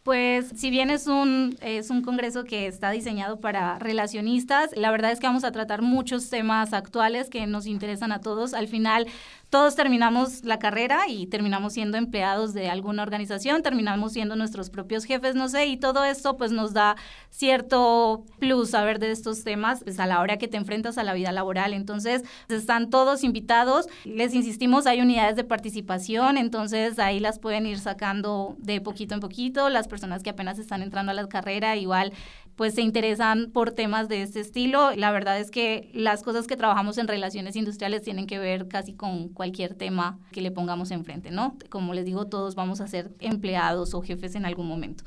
Pues 0.08 0.47
si 0.56 0.69
bien 0.69 0.89
es 0.89 1.08
un, 1.08 1.58
es 1.60 1.89
un 1.89 2.01
congreso 2.01 2.45
que 2.45 2.65
está 2.65 2.91
diseñado 2.91 3.41
para 3.41 3.77
relacionistas, 3.77 4.71
la 4.73 4.89
verdad 4.89 5.12
es 5.12 5.19
que 5.19 5.27
vamos 5.27 5.43
a 5.43 5.51
tratar 5.51 5.82
muchos 5.82 6.30
temas 6.30 6.71
actuales 6.71 7.30
que 7.30 7.45
nos 7.45 7.67
interesan 7.67 8.13
a 8.13 8.21
todos. 8.21 8.53
Al 8.53 8.69
final, 8.69 9.06
todos 9.49 9.75
terminamos 9.75 10.43
la 10.43 10.60
carrera 10.60 11.07
y 11.07 11.27
terminamos 11.27 11.73
siendo 11.73 11.97
empleados 11.97 12.53
de 12.53 12.69
alguna 12.69 13.03
organización, 13.03 13.63
terminamos 13.63 14.13
siendo 14.13 14.36
nuestros 14.36 14.69
propios 14.69 15.05
jefes, 15.05 15.36
no 15.36 15.47
sé, 15.47 15.67
y 15.67 15.77
todo 15.77 16.03
esto 16.03 16.36
pues 16.36 16.51
nos 16.51 16.73
da 16.73 16.97
cierto 17.29 18.25
plus 18.39 18.71
saber 18.71 18.99
de 18.99 19.12
estos 19.12 19.43
temas 19.43 19.83
pues, 19.83 19.99
a 19.99 20.05
la 20.05 20.19
hora 20.19 20.38
que 20.38 20.49
te 20.49 20.57
enfrentas 20.57 20.97
a 20.97 21.03
la 21.03 21.13
vida 21.13 21.31
laboral. 21.31 21.73
Entonces, 21.73 22.23
están 22.49 22.89
todos 22.89 23.23
invitados. 23.23 23.88
Les 24.03 24.33
insistimos, 24.33 24.86
hay 24.86 25.01
unidades 25.01 25.38
de 25.38 25.43
participación, 25.43 26.38
entonces 26.38 26.99
ahí 26.99 27.19
las 27.19 27.39
pueden 27.39 27.65
ir 27.65 27.79
sacando 27.79 28.55
de 28.60 28.81
poquito 28.81 29.13
en 29.13 29.21
poquito. 29.21 29.69
Las 29.69 29.88
personas 29.88 30.23
que 30.23 30.29
apenas 30.29 30.60
están 30.60 30.81
entrando 30.81 31.12
a 31.12 31.15
la 31.15 31.27
carrera 31.29 31.77
igual 31.77 32.12
pues 32.58 32.74
se 32.74 32.82
interesan 32.82 33.52
por 33.52 33.72
temas 33.72 34.10
de 34.10 34.24
este 34.24 34.39
estilo. 34.41 34.91
La 34.96 35.12
verdad 35.12 35.39
es 35.39 35.52
que 35.52 35.89
las 35.93 36.24
cosas 36.24 36.48
que 36.48 36.58
trabajamos 36.58 36.98
en 36.98 37.08
relaciones 37.08 37.56
industriales 37.56 38.02
tienen 38.02 38.26
que 38.26 38.39
ver 38.39 38.67
casi 38.67 38.93
con 38.93 39.30
cualquier 39.30 39.76
tema 39.76 40.20
que 40.32 40.41
le 40.41 40.52
pongamos 40.52 40.89
enfrente, 40.89 41.30
¿no? 41.30 41.56
Como 41.70 41.93
les 41.93 42.04
digo, 42.04 42.26
todos 42.26 42.56
vamos 42.56 42.82
a 42.82 42.88
ser 42.88 43.12
empleados 43.20 43.93
o 43.93 44.02
jefes 44.02 44.34
en 44.34 44.46
algún 44.46 44.67
momento. 44.67 45.04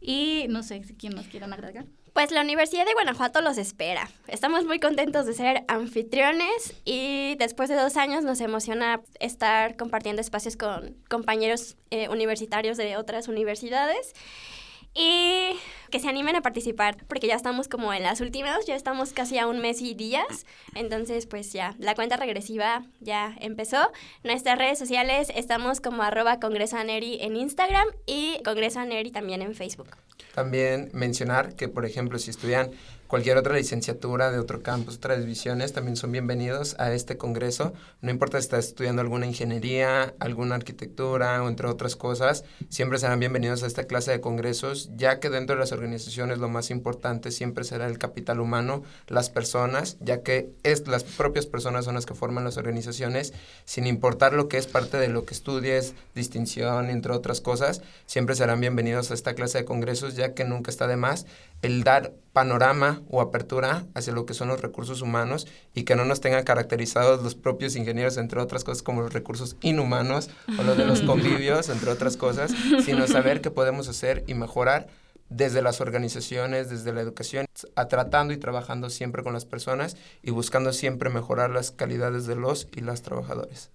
Y 0.00 0.46
no 0.48 0.62
sé 0.62 0.82
si 0.84 0.94
quién 0.94 1.14
nos 1.14 1.26
quieran 1.26 1.52
agregar. 1.52 1.86
Pues 2.12 2.30
la 2.30 2.42
Universidad 2.42 2.86
de 2.86 2.92
Guanajuato 2.92 3.40
los 3.40 3.58
espera. 3.58 4.08
Estamos 4.28 4.64
muy 4.64 4.78
contentos 4.78 5.26
de 5.26 5.32
ser 5.32 5.64
anfitriones 5.66 6.74
y 6.84 7.34
después 7.36 7.68
de 7.68 7.74
dos 7.74 7.96
años 7.96 8.22
nos 8.22 8.40
emociona 8.40 9.00
estar 9.18 9.76
compartiendo 9.76 10.20
espacios 10.20 10.56
con 10.56 10.96
compañeros 11.08 11.76
eh, 11.90 12.08
universitarios 12.10 12.76
de 12.76 12.96
otras 12.96 13.28
universidades 13.28 14.12
y 14.94 15.58
que 15.90 16.00
se 16.00 16.08
animen 16.08 16.36
a 16.36 16.42
participar 16.42 16.96
porque 17.06 17.26
ya 17.26 17.34
estamos 17.34 17.68
como 17.68 17.92
en 17.92 18.02
las 18.02 18.20
últimas, 18.20 18.66
ya 18.66 18.74
estamos 18.74 19.12
casi 19.12 19.38
a 19.38 19.46
un 19.46 19.60
mes 19.60 19.80
y 19.80 19.94
días, 19.94 20.46
entonces 20.74 21.26
pues 21.26 21.52
ya 21.52 21.74
la 21.78 21.94
cuenta 21.94 22.16
regresiva 22.16 22.84
ya 23.00 23.36
empezó. 23.40 23.92
Nuestras 24.24 24.58
redes 24.58 24.78
sociales 24.78 25.30
estamos 25.34 25.80
como 25.80 26.02
arroba 26.02 26.40
congresoaneri 26.40 27.18
en 27.20 27.36
Instagram 27.36 27.86
y 28.06 28.40
congresoaneri 28.44 29.10
también 29.10 29.42
en 29.42 29.54
Facebook. 29.54 29.90
También 30.34 30.90
mencionar 30.92 31.54
que, 31.54 31.68
por 31.68 31.84
ejemplo, 31.84 32.18
si 32.18 32.30
estudian 32.30 32.70
cualquier 33.12 33.36
otra 33.36 33.54
licenciatura 33.54 34.30
de 34.30 34.38
otro 34.38 34.62
campus, 34.62 34.96
otras 34.96 35.20
divisiones, 35.20 35.74
también 35.74 35.96
son 35.96 36.12
bienvenidos 36.12 36.76
a 36.78 36.94
este 36.94 37.18
congreso. 37.18 37.74
No 38.00 38.10
importa 38.10 38.38
si 38.38 38.44
estás 38.44 38.68
estudiando 38.68 39.02
alguna 39.02 39.26
ingeniería, 39.26 40.14
alguna 40.18 40.54
arquitectura 40.54 41.42
o 41.42 41.48
entre 41.50 41.68
otras 41.68 41.94
cosas, 41.94 42.44
siempre 42.70 42.98
serán 42.98 43.20
bienvenidos 43.20 43.62
a 43.62 43.66
esta 43.66 43.84
clase 43.84 44.12
de 44.12 44.22
congresos, 44.22 44.88
ya 44.96 45.20
que 45.20 45.28
dentro 45.28 45.56
de 45.56 45.60
las 45.60 45.72
organizaciones 45.72 46.38
lo 46.38 46.48
más 46.48 46.70
importante 46.70 47.32
siempre 47.32 47.64
será 47.64 47.86
el 47.86 47.98
capital 47.98 48.40
humano, 48.40 48.82
las 49.08 49.28
personas, 49.28 49.98
ya 50.00 50.22
que 50.22 50.48
es, 50.62 50.88
las 50.88 51.04
propias 51.04 51.44
personas 51.44 51.84
son 51.84 51.96
las 51.96 52.06
que 52.06 52.14
forman 52.14 52.44
las 52.44 52.56
organizaciones, 52.56 53.34
sin 53.66 53.86
importar 53.86 54.32
lo 54.32 54.48
que 54.48 54.56
es 54.56 54.66
parte 54.66 54.96
de 54.96 55.08
lo 55.08 55.26
que 55.26 55.34
estudies, 55.34 55.92
distinción, 56.14 56.88
entre 56.88 57.12
otras 57.12 57.42
cosas, 57.42 57.82
siempre 58.06 58.36
serán 58.36 58.60
bienvenidos 58.60 59.10
a 59.10 59.14
esta 59.14 59.34
clase 59.34 59.58
de 59.58 59.64
congresos, 59.66 60.11
ya 60.14 60.34
que 60.34 60.44
nunca 60.44 60.70
está 60.70 60.86
de 60.86 60.96
más 60.96 61.26
el 61.62 61.84
dar 61.84 62.12
panorama 62.32 63.02
o 63.08 63.20
apertura 63.20 63.86
hacia 63.94 64.12
lo 64.12 64.26
que 64.26 64.34
son 64.34 64.48
los 64.48 64.60
recursos 64.60 65.00
humanos 65.00 65.46
y 65.74 65.84
que 65.84 65.94
no 65.94 66.04
nos 66.04 66.20
tengan 66.20 66.44
caracterizados 66.44 67.22
los 67.22 67.34
propios 67.34 67.76
ingenieros, 67.76 68.16
entre 68.16 68.40
otras 68.40 68.64
cosas, 68.64 68.82
como 68.82 69.02
los 69.02 69.12
recursos 69.12 69.56
inhumanos 69.60 70.30
o 70.58 70.62
los 70.62 70.76
de 70.76 70.86
los 70.86 71.02
convivios, 71.06 71.68
entre 71.68 71.90
otras 71.90 72.16
cosas, 72.16 72.52
sino 72.84 73.06
saber 73.06 73.40
qué 73.40 73.50
podemos 73.50 73.88
hacer 73.88 74.24
y 74.26 74.34
mejorar 74.34 74.88
desde 75.28 75.62
las 75.62 75.80
organizaciones, 75.80 76.68
desde 76.68 76.92
la 76.92 77.00
educación, 77.00 77.46
a 77.76 77.88
tratando 77.88 78.34
y 78.34 78.38
trabajando 78.38 78.90
siempre 78.90 79.22
con 79.22 79.32
las 79.32 79.44
personas 79.44 79.96
y 80.22 80.30
buscando 80.30 80.72
siempre 80.72 81.10
mejorar 81.10 81.50
las 81.50 81.70
calidades 81.70 82.26
de 82.26 82.36
los 82.36 82.68
y 82.72 82.80
las 82.80 83.02
trabajadores. 83.02 83.70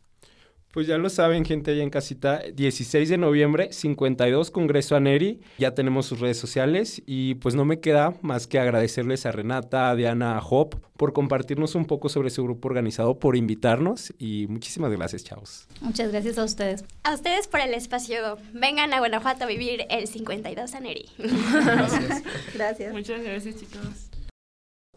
Pues 0.78 0.86
ya 0.86 1.00
lo 1.00 1.10
saben, 1.10 1.44
gente 1.44 1.72
allá 1.72 1.82
en 1.82 1.90
casita, 1.90 2.40
16 2.54 3.10
de 3.10 3.18
noviembre, 3.18 3.74
52 3.74 4.52
Congreso 4.52 4.96
ANERI, 4.96 5.42
ya 5.58 5.74
tenemos 5.74 6.06
sus 6.06 6.20
redes 6.20 6.38
sociales 6.38 7.02
y 7.08 7.34
pues 7.34 7.56
no 7.56 7.66
me 7.66 7.80
queda 7.80 8.14
más 8.22 8.46
que 8.46 8.60
agradecerles 8.60 9.26
a 9.26 9.32
Renata, 9.32 9.90
a 9.90 9.96
Diana, 9.96 10.38
a 10.38 10.40
Hop 10.40 10.76
por 10.96 11.14
compartirnos 11.14 11.74
un 11.74 11.86
poco 11.86 12.10
sobre 12.10 12.30
su 12.30 12.44
grupo 12.44 12.68
organizado, 12.68 13.18
por 13.18 13.36
invitarnos 13.36 14.14
y 14.20 14.46
muchísimas 14.50 14.92
gracias, 14.92 15.24
chavos. 15.24 15.68
Muchas 15.82 16.12
gracias 16.12 16.38
a 16.38 16.44
ustedes. 16.44 16.86
A 17.02 17.16
ustedes 17.16 17.48
por 17.48 17.62
el 17.62 17.74
espacio. 17.74 18.38
Vengan 18.54 18.94
a 18.94 19.00
Guanajuato 19.00 19.46
a 19.46 19.48
vivir 19.48 19.88
el 19.90 20.08
52 20.08 20.76
ANERI. 20.76 21.10
Gracias. 21.18 22.24
Gracias. 22.54 22.94
Muchas 22.94 23.24
gracias, 23.24 23.56
chicos. 23.56 24.07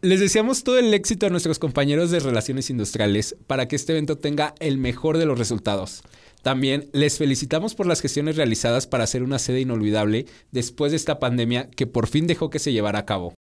Les 0.03 0.19
deseamos 0.19 0.65
todo 0.65 0.79
el 0.79 0.95
éxito 0.95 1.27
a 1.27 1.29
nuestros 1.29 1.59
compañeros 1.59 2.11
de 2.11 2.21
Relaciones 2.21 2.71
Industriales 2.71 3.37
para 3.47 3.69
que 3.69 3.77
este 3.77 3.93
evento 3.93 4.17
tenga 4.17 4.55
el 4.59 4.79
mejor 4.79 5.19
de 5.19 5.27
los 5.27 5.39
resultados. 5.39 6.03
También 6.43 6.89
les 6.95 7.19
felicitamos 7.19 7.75
por 7.75 7.85
las 7.85 8.01
gestiones 8.01 8.37
realizadas 8.37 8.87
para 8.87 9.05
hacer 9.05 9.23
una 9.23 9.39
sede 9.39 9.61
inolvidable 9.61 10.25
después 10.53 10.93
de 10.93 10.97
esta 10.97 11.19
pandemia 11.19 11.69
que 11.69 11.87
por 11.87 12.07
fin 12.07 12.27
dejó 12.27 12.49
que 12.49 12.59
se 12.59 12.73
llevara 12.73 13.01
a 13.01 13.05
cabo. 13.05 13.35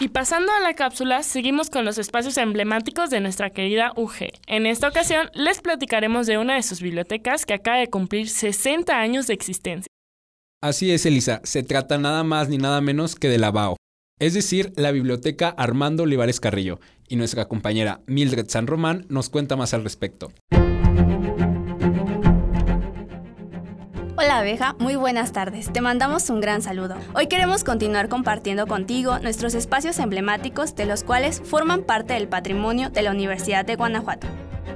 Y 0.00 0.08
pasando 0.08 0.50
a 0.52 0.60
la 0.60 0.74
cápsula, 0.74 1.22
seguimos 1.22 1.70
con 1.70 1.84
los 1.84 1.98
espacios 1.98 2.36
emblemáticos 2.36 3.08
de 3.08 3.20
nuestra 3.20 3.50
querida 3.50 3.92
UG. 3.94 4.32
En 4.48 4.66
esta 4.66 4.88
ocasión, 4.88 5.30
les 5.34 5.60
platicaremos 5.60 6.26
de 6.26 6.36
una 6.36 6.56
de 6.56 6.64
sus 6.64 6.82
bibliotecas 6.82 7.46
que 7.46 7.54
acaba 7.54 7.76
de 7.76 7.86
cumplir 7.86 8.28
60 8.28 8.92
años 8.92 9.28
de 9.28 9.34
existencia. 9.34 9.86
Así 10.60 10.90
es, 10.90 11.06
Elisa, 11.06 11.40
se 11.44 11.62
trata 11.62 11.96
nada 11.96 12.24
más 12.24 12.48
ni 12.48 12.58
nada 12.58 12.80
menos 12.80 13.14
que 13.14 13.28
de 13.28 13.38
la 13.38 13.52
BAO, 13.52 13.75
es 14.18 14.32
decir, 14.32 14.72
la 14.76 14.92
Biblioteca 14.92 15.50
Armando 15.50 16.04
Olivares 16.04 16.40
Carrillo, 16.40 16.80
y 17.08 17.16
nuestra 17.16 17.46
compañera 17.48 18.00
Mildred 18.06 18.48
San 18.48 18.66
Román 18.66 19.04
nos 19.08 19.28
cuenta 19.28 19.56
más 19.56 19.74
al 19.74 19.84
respecto. 19.84 20.32
Hola 24.18 24.38
abeja, 24.38 24.74
muy 24.78 24.96
buenas 24.96 25.32
tardes. 25.32 25.70
Te 25.70 25.82
mandamos 25.82 26.30
un 26.30 26.40
gran 26.40 26.62
saludo. 26.62 26.96
Hoy 27.14 27.26
queremos 27.26 27.62
continuar 27.62 28.08
compartiendo 28.08 28.66
contigo 28.66 29.18
nuestros 29.18 29.54
espacios 29.54 29.98
emblemáticos 29.98 30.74
de 30.74 30.86
los 30.86 31.04
cuales 31.04 31.42
forman 31.44 31.84
parte 31.84 32.14
del 32.14 32.26
patrimonio 32.26 32.88
de 32.88 33.02
la 33.02 33.10
Universidad 33.10 33.66
de 33.66 33.76
Guanajuato. 33.76 34.26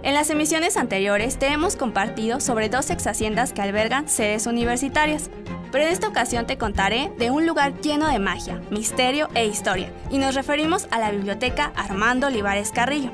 En 0.03 0.15
las 0.15 0.31
emisiones 0.31 0.79
anteriores 0.79 1.39
te 1.39 1.49
hemos 1.49 1.77
compartido 1.77 2.41
sobre 2.41 2.71
dos 2.71 2.89
ex 2.89 3.07
haciendas 3.07 3.53
que 3.53 3.61
albergan 3.61 4.09
sedes 4.09 4.47
universitarias, 4.47 5.31
pero 5.71 5.85
en 5.85 5.91
esta 5.91 6.09
ocasión 6.09 6.47
te 6.47 6.57
contaré 6.57 7.13
de 7.19 7.31
un 7.31 7.47
lugar 7.47 7.79
lleno 7.83 8.09
de 8.09 8.19
magia, 8.19 8.63
misterio 8.71 9.29
e 9.35 9.45
historia, 9.47 9.93
y 10.11 10.17
nos 10.17 10.35
referimos 10.35 10.89
a 10.91 10.99
la 10.99 11.11
Biblioteca 11.11 11.73
Armando 11.77 12.29
Olivares 12.29 12.71
Carrillo. 12.71 13.11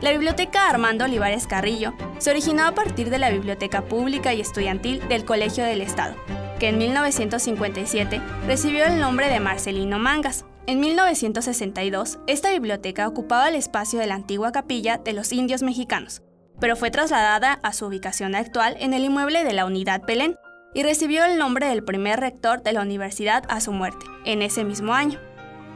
La 0.00 0.12
Biblioteca 0.12 0.70
Armando 0.70 1.04
Olivares 1.04 1.46
Carrillo 1.46 1.92
se 2.18 2.30
originó 2.30 2.66
a 2.66 2.74
partir 2.74 3.10
de 3.10 3.18
la 3.18 3.30
Biblioteca 3.30 3.82
Pública 3.82 4.32
y 4.32 4.40
Estudiantil 4.40 5.06
del 5.08 5.26
Colegio 5.26 5.62
del 5.64 5.82
Estado, 5.82 6.14
que 6.58 6.68
en 6.68 6.78
1957 6.78 8.20
recibió 8.46 8.86
el 8.86 8.98
nombre 8.98 9.28
de 9.28 9.40
Marcelino 9.40 9.98
Mangas. 9.98 10.46
En 10.66 10.80
1962, 10.80 12.20
esta 12.26 12.50
biblioteca 12.50 13.06
ocupaba 13.06 13.50
el 13.50 13.54
espacio 13.54 13.98
de 13.98 14.06
la 14.06 14.14
antigua 14.14 14.50
capilla 14.50 14.96
de 14.96 15.12
los 15.12 15.30
indios 15.30 15.62
mexicanos, 15.62 16.22
pero 16.58 16.74
fue 16.74 16.90
trasladada 16.90 17.60
a 17.62 17.74
su 17.74 17.84
ubicación 17.84 18.34
actual 18.34 18.74
en 18.80 18.94
el 18.94 19.04
inmueble 19.04 19.44
de 19.44 19.52
la 19.52 19.66
Unidad 19.66 20.00
Belén 20.06 20.36
y 20.72 20.82
recibió 20.82 21.26
el 21.26 21.36
nombre 21.36 21.68
del 21.68 21.84
primer 21.84 22.18
rector 22.18 22.62
de 22.62 22.72
la 22.72 22.80
universidad 22.80 23.44
a 23.50 23.60
su 23.60 23.72
muerte, 23.72 24.06
en 24.24 24.40
ese 24.40 24.64
mismo 24.64 24.94
año. 24.94 25.20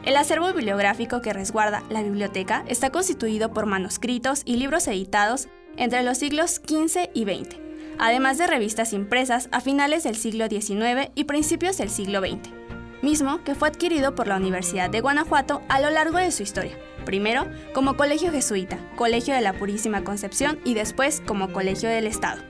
El 0.05 0.17
acervo 0.17 0.47
bibliográfico 0.47 1.21
que 1.21 1.33
resguarda 1.33 1.83
la 1.91 2.01
biblioteca 2.01 2.65
está 2.67 2.89
constituido 2.89 3.53
por 3.53 3.67
manuscritos 3.67 4.41
y 4.43 4.57
libros 4.57 4.87
editados 4.87 5.49
entre 5.77 6.01
los 6.01 6.17
siglos 6.17 6.61
XV 6.67 7.11
y 7.13 7.25
XX, 7.25 7.57
además 7.99 8.39
de 8.39 8.47
revistas 8.47 8.93
impresas 8.93 9.49
a 9.51 9.61
finales 9.61 10.03
del 10.03 10.15
siglo 10.15 10.47
XIX 10.47 11.11
y 11.13 11.25
principios 11.25 11.77
del 11.77 11.91
siglo 11.91 12.21
XX 12.21 12.58
mismo 13.01 13.43
que 13.43 13.55
fue 13.55 13.67
adquirido 13.67 14.15
por 14.15 14.27
la 14.27 14.37
Universidad 14.37 14.89
de 14.89 15.01
Guanajuato 15.01 15.61
a 15.69 15.79
lo 15.79 15.89
largo 15.89 16.17
de 16.17 16.31
su 16.31 16.43
historia, 16.43 16.77
primero 17.05 17.47
como 17.73 17.97
Colegio 17.97 18.31
Jesuita, 18.31 18.77
Colegio 18.95 19.33
de 19.33 19.41
la 19.41 19.53
Purísima 19.53 20.03
Concepción 20.03 20.59
y 20.63 20.73
después 20.73 21.21
como 21.25 21.51
Colegio 21.51 21.89
del 21.89 22.07
Estado. 22.07 22.41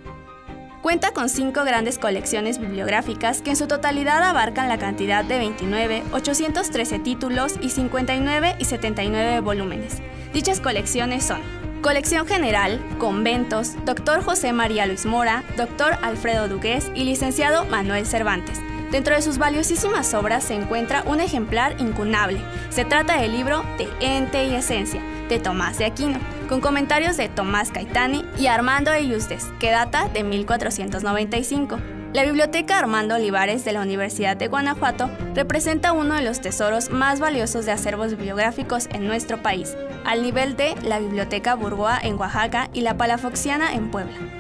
Cuenta 0.82 1.12
con 1.12 1.28
cinco 1.28 1.66
grandes 1.66 2.00
colecciones 2.00 2.58
bibliográficas 2.58 3.42
que 3.42 3.50
en 3.50 3.58
su 3.58 3.68
totalidad 3.68 4.24
abarcan 4.24 4.70
la 4.70 4.78
cantidad 4.78 5.26
de 5.26 5.38
29, 5.38 6.04
813 6.14 7.00
títulos 7.00 7.56
y 7.62 7.70
59 7.70 8.56
y 8.60 8.66
79 8.66 9.42
volúmenes. 9.42 9.98
Dichas 10.34 10.62
colecciones 10.62 11.26
son 11.26 11.42
Colección 11.82 12.28
General, 12.28 12.80
Conventos, 12.98 13.74
Dr. 13.86 14.22
José 14.22 14.54
María 14.54 14.86
Luis 14.86 15.06
Mora, 15.06 15.44
Dr. 15.58 15.98
Alfredo 16.02 16.48
Dugués 16.48 16.92
y 16.94 17.04
Licenciado 17.04 17.66
Manuel 17.66 18.06
Cervantes, 18.06 18.60
Dentro 18.92 19.16
de 19.16 19.22
sus 19.22 19.38
valiosísimas 19.38 20.14
obras 20.16 20.44
se 20.44 20.56
encuentra 20.56 21.04
un 21.06 21.20
ejemplar 21.20 21.80
incunable. 21.80 22.42
Se 22.72 22.86
trata 22.86 23.22
del 23.22 23.34
libro 23.34 23.64
De 23.78 23.88
Ente 24.00 24.46
y 24.46 24.56
Esencia, 24.56 25.02
de 25.30 25.40
Tomás 25.40 25.78
de 25.78 25.86
Aquino, 25.86 26.18
con 26.48 26.60
comentarios 26.60 27.16
de 27.16 27.30
Tomás 27.30 27.70
Caetani 27.70 28.26
y 28.40 28.48
Armando 28.48 28.92
Eusdes, 28.92 29.46
que 29.60 29.70
data 29.70 30.08
de 30.08 30.24
1495. 30.24 31.80
La 32.14 32.24
Biblioteca 32.24 32.80
Armando 32.80 33.14
Olivares 33.14 33.64
de 33.64 33.74
la 33.74 33.82
Universidad 33.82 34.36
de 34.36 34.48
Guanajuato 34.48 35.12
representa 35.36 35.92
uno 35.92 36.16
de 36.16 36.24
los 36.24 36.42
tesoros 36.42 36.90
más 36.90 37.20
valiosos 37.20 37.68
de 37.68 37.72
acervos 37.72 38.10
bibliográficos 38.10 38.88
en 38.92 39.06
nuestro 39.06 39.44
país, 39.44 39.78
al 40.04 40.24
nivel 40.24 40.58
de 40.58 40.74
la 40.84 40.98
Biblioteca 40.98 41.54
Burgoa 41.54 42.00
en 42.02 42.18
Oaxaca 42.18 42.72
y 42.74 42.82
la 42.82 42.98
Palafoxiana 42.98 43.74
en 43.74 43.92
Puebla. 43.92 44.39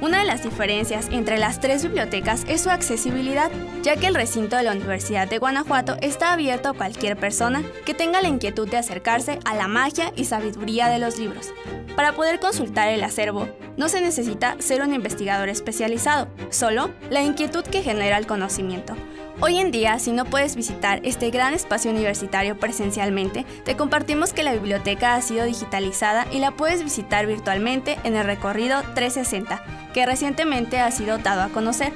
Una 0.00 0.18
de 0.18 0.24
las 0.24 0.42
diferencias 0.42 1.08
entre 1.12 1.38
las 1.38 1.60
tres 1.60 1.84
bibliotecas 1.84 2.44
es 2.48 2.62
su 2.62 2.70
accesibilidad, 2.70 3.50
ya 3.82 3.96
que 3.96 4.08
el 4.08 4.14
recinto 4.14 4.56
de 4.56 4.64
la 4.64 4.72
Universidad 4.72 5.28
de 5.28 5.38
Guanajuato 5.38 5.96
está 6.02 6.32
abierto 6.32 6.68
a 6.68 6.74
cualquier 6.74 7.16
persona 7.16 7.62
que 7.86 7.94
tenga 7.94 8.20
la 8.20 8.28
inquietud 8.28 8.68
de 8.68 8.76
acercarse 8.76 9.38
a 9.44 9.54
la 9.54 9.68
magia 9.68 10.12
y 10.16 10.24
sabiduría 10.24 10.88
de 10.88 10.98
los 10.98 11.18
libros. 11.18 11.52
Para 11.96 12.12
poder 12.12 12.40
consultar 12.40 12.88
el 12.88 13.04
acervo, 13.04 13.48
no 13.76 13.88
se 13.88 14.00
necesita 14.00 14.56
ser 14.58 14.82
un 14.82 14.92
investigador 14.94 15.48
especializado, 15.48 16.28
solo 16.50 16.90
la 17.08 17.22
inquietud 17.22 17.62
que 17.62 17.82
genera 17.82 18.18
el 18.18 18.26
conocimiento. 18.26 18.96
Hoy 19.40 19.58
en 19.58 19.72
día, 19.72 19.98
si 19.98 20.12
no 20.12 20.24
puedes 20.24 20.54
visitar 20.54 21.00
este 21.02 21.30
gran 21.30 21.54
espacio 21.54 21.90
universitario 21.90 22.58
presencialmente, 22.58 23.44
te 23.64 23.76
compartimos 23.76 24.32
que 24.32 24.44
la 24.44 24.52
biblioteca 24.52 25.14
ha 25.14 25.22
sido 25.22 25.44
digitalizada 25.44 26.26
y 26.30 26.38
la 26.38 26.52
puedes 26.52 26.84
visitar 26.84 27.26
virtualmente 27.26 27.98
en 28.04 28.14
el 28.14 28.24
recorrido 28.24 28.80
360, 28.94 29.83
que 29.94 30.04
recientemente 30.04 30.80
ha 30.80 30.90
sido 30.90 31.16
dado 31.16 31.40
a 31.42 31.48
conocer. 31.48 31.94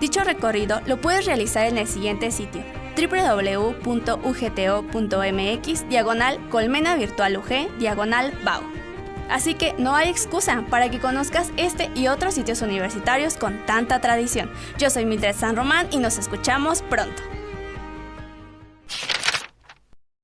Dicho 0.00 0.24
recorrido 0.24 0.80
lo 0.86 1.00
puedes 1.00 1.26
realizar 1.26 1.66
en 1.66 1.78
el 1.78 1.86
siguiente 1.86 2.32
sitio 2.32 2.64
www.ugto.mx 2.96 3.78
diagonal 5.88 6.40
colmena 6.48 6.96
virtual 6.96 7.36
UG 7.36 7.78
diagonal 7.78 8.32
BAU. 8.44 8.62
Así 9.30 9.54
que 9.54 9.74
no 9.78 9.94
hay 9.94 10.08
excusa 10.10 10.64
para 10.68 10.90
que 10.90 10.98
conozcas 11.00 11.52
este 11.56 11.90
y 11.94 12.08
otros 12.08 12.34
sitios 12.34 12.62
universitarios 12.62 13.36
con 13.36 13.64
tanta 13.66 14.00
tradición. 14.00 14.50
Yo 14.78 14.90
soy 14.90 15.06
Mildred 15.06 15.34
San 15.34 15.56
Román 15.56 15.88
y 15.90 15.98
nos 15.98 16.18
escuchamos 16.18 16.82
pronto. 16.82 17.22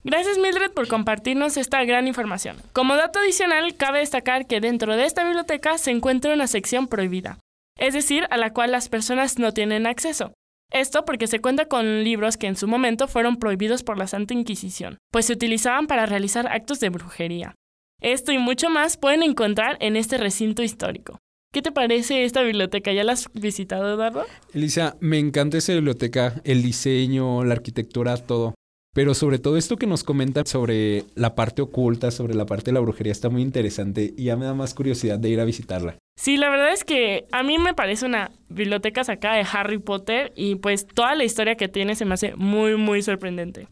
Gracias 0.03 0.39
Mildred 0.39 0.71
por 0.71 0.89
compartirnos 0.89 1.59
esta 1.59 1.85
gran 1.85 2.07
información. 2.07 2.57
Como 2.73 2.97
dato 2.97 3.19
adicional, 3.19 3.77
cabe 3.77 3.99
destacar 3.99 4.47
que 4.47 4.61
dentro 4.61 4.97
de 4.97 5.05
esta 5.05 5.25
biblioteca 5.25 5.77
se 5.77 5.91
encuentra 5.91 6.33
una 6.33 6.47
sección 6.47 6.89
prohibida, 6.89 7.39
es 7.79 7.93
decir, 7.93 8.27
a 8.31 8.39
la 8.39 8.55
cual 8.55 8.73
las 8.73 8.89
personas 8.89 9.39
no 9.39 9.53
tienen 9.53 9.87
acceso. 9.87 10.33
Esto 10.73 11.05
porque 11.05 11.27
se 11.27 11.41
cuenta 11.41 11.67
con 11.67 12.03
libros 12.03 12.39
que 12.39 12.47
en 12.47 12.57
su 12.57 12.67
momento 12.67 13.09
fueron 13.09 13.37
prohibidos 13.37 13.83
por 13.83 13.99
la 13.99 14.07
Santa 14.07 14.33
Inquisición, 14.33 14.97
pues 15.13 15.27
se 15.27 15.35
utilizaban 15.35 15.87
para 15.87 16.07
realizar 16.07 16.47
actos 16.47 16.81
de 16.81 16.89
brujería. 16.89 17.55
Esto 18.01 18.33
y 18.33 18.39
mucho 18.39 18.71
más 18.71 18.97
pueden 18.97 19.23
encontrar 19.23 19.77
en 19.81 19.97
este 19.97 20.17
recinto 20.17 20.63
histórico. 20.63 21.19
¿Qué 21.53 21.61
te 21.61 21.73
parece 21.73 22.25
esta 22.25 22.43
biblioteca? 22.43 22.93
¿Ya 22.93 23.05
la 23.05 23.13
has 23.13 23.31
visitado, 23.35 23.93
Eduardo? 23.93 24.25
Elisa, 24.55 24.97
me 25.01 25.19
encanta 25.19 25.59
esa 25.59 25.75
biblioteca, 25.75 26.41
el 26.45 26.63
diseño, 26.63 27.45
la 27.45 27.55
arquitectura, 27.55 28.17
todo. 28.17 28.55
Pero 28.93 29.15
sobre 29.15 29.39
todo 29.39 29.57
esto 29.57 29.77
que 29.77 29.87
nos 29.87 30.03
comentan 30.03 30.47
sobre 30.47 31.05
la 31.15 31.37
parte 31.37 31.63
oculta, 31.63 32.11
sobre 32.11 32.35
la 32.35 32.47
parte 32.47 32.67
de 32.67 32.73
la 32.73 32.81
brujería, 32.81 33.13
está 33.13 33.29
muy 33.29 33.43
interesante 33.43 34.13
y 34.17 34.25
ya 34.25 34.37
me 34.37 34.47
da 34.47 34.55
más 34.55 34.75
curiosidad 34.75 35.19
de 35.19 35.29
ir 35.29 35.41
a 35.41 35.45
visitarla. 35.45 35.97
Sí, 36.19 36.37
la 36.37 36.51
verdad 36.51 36.73
es 36.73 36.85
que 36.85 37.27
a 37.31 37.43
mí 37.43 37.59
me 37.59 37.73
parece 37.73 38.05
una 38.05 38.33
biblioteca 38.49 39.05
sacada 39.05 39.37
de 39.37 39.47
Harry 39.51 39.79
Potter 39.79 40.33
y 40.35 40.57
pues 40.57 40.87
toda 40.87 41.15
la 41.15 41.25
historia 41.25 41.55
que 41.55 41.69
tiene 41.69 41.95
se 41.95 42.05
me 42.05 42.15
hace 42.15 42.35
muy, 42.35 42.77
muy 42.77 43.03
sorprendente. 43.03 43.69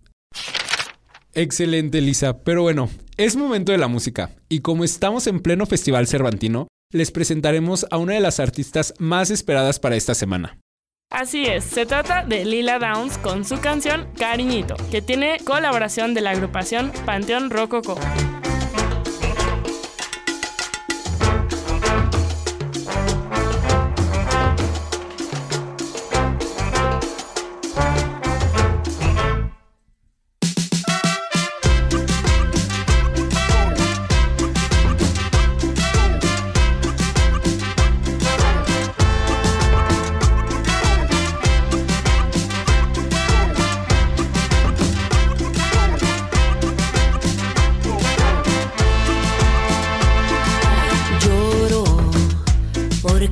Excelente, 1.34 2.00
Lisa. 2.00 2.38
Pero 2.38 2.62
bueno, 2.62 2.88
es 3.16 3.36
momento 3.36 3.72
de 3.72 3.78
la 3.78 3.88
música. 3.88 4.30
Y 4.48 4.60
como 4.60 4.84
estamos 4.84 5.26
en 5.26 5.40
pleno 5.40 5.66
Festival 5.66 6.06
Cervantino, 6.06 6.68
les 6.92 7.10
presentaremos 7.10 7.86
a 7.90 7.98
una 7.98 8.14
de 8.14 8.20
las 8.20 8.40
artistas 8.40 8.94
más 8.98 9.30
esperadas 9.30 9.78
para 9.78 9.96
esta 9.96 10.14
semana. 10.14 10.58
Así 11.10 11.46
es, 11.46 11.64
se 11.64 11.86
trata 11.86 12.22
de 12.22 12.44
Lila 12.44 12.78
Downs 12.78 13.16
con 13.16 13.46
su 13.46 13.58
canción 13.60 14.06
Cariñito, 14.18 14.76
que 14.90 15.00
tiene 15.00 15.38
colaboración 15.42 16.12
de 16.12 16.20
la 16.20 16.30
agrupación 16.30 16.92
Panteón 17.06 17.48
Rococo. 17.48 17.98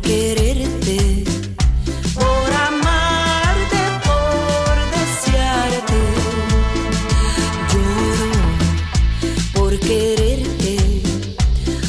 Quererte, 0.01 1.25
por 2.15 2.53
amarte, 2.69 3.77
por 4.05 4.77
desearte. 4.95 6.01
Lloro 7.73 8.31
por 9.55 9.79
quererte, 9.81 11.03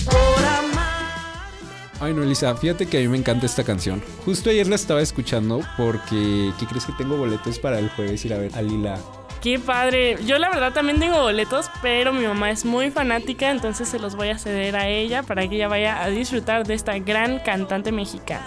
por 0.06 0.46
amarte. 0.46 2.00
Ay, 2.00 2.13
no, 2.13 2.24
Elisa, 2.24 2.56
fíjate 2.56 2.86
que 2.86 2.98
a 2.98 3.02
mí 3.02 3.08
me 3.08 3.17
encanta 3.17 3.46
esta 3.46 3.63
canción. 3.63 4.02
Justo 4.26 4.50
ayer 4.50 4.67
la 4.67 4.76
estaba 4.76 5.02
escuchando 5.02 5.62
porque, 5.78 6.52
¿qué 6.60 6.65
crees 6.65 6.86
que 6.86 6.93
tengo 6.93 7.17
boletos 7.17 7.60
para 7.60 7.80
el 7.80 7.89
jueves 7.89 8.24
ir 8.26 8.34
a 8.34 8.38
ver 8.38 8.56
a 8.56 8.62
Lila? 8.62 9.00
Qué 9.48 9.60
padre. 9.60 10.18
Yo 10.26 10.40
la 10.40 10.50
verdad 10.50 10.74
también 10.74 11.00
tengo 11.00 11.22
boletos, 11.22 11.72
pero 11.82 12.12
mi 12.12 12.28
mamá 12.28 12.52
es 12.52 12.66
muy 12.66 12.92
fanática, 12.92 13.50
entonces 13.50 13.88
se 13.88 13.98
los 13.98 14.18
voy 14.18 14.28
a 14.28 14.38
ceder 14.38 14.76
a 14.76 14.90
ella 14.90 15.24
para 15.24 15.48
que 15.48 15.56
ella 15.56 15.70
vaya 15.70 16.04
a 16.04 16.10
disfrutar 16.10 16.68
de 16.68 16.74
esta 16.74 17.00
gran 17.00 17.40
cantante 17.40 17.94
mexicana. 17.94 18.46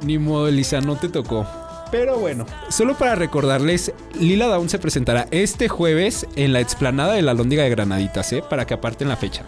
Ni 0.00 0.16
modo, 0.16 0.48
Elisa, 0.48 0.80
no 0.80 0.96
te 0.96 1.10
tocó. 1.10 1.46
Pero 1.90 2.18
bueno, 2.18 2.46
solo 2.70 2.96
para 2.96 3.16
recordarles, 3.16 3.92
Lila 4.18 4.46
Down 4.46 4.70
se 4.70 4.78
presentará 4.78 5.28
este 5.30 5.68
jueves 5.68 6.26
en 6.36 6.54
la 6.54 6.60
explanada 6.60 7.12
de 7.12 7.20
la 7.20 7.34
Lóndiga 7.34 7.64
de 7.64 7.68
Granaditas, 7.68 8.32
¿eh? 8.32 8.42
Para 8.48 8.64
que 8.64 8.72
aparten 8.72 9.10
la 9.10 9.16
fecha. 9.16 9.44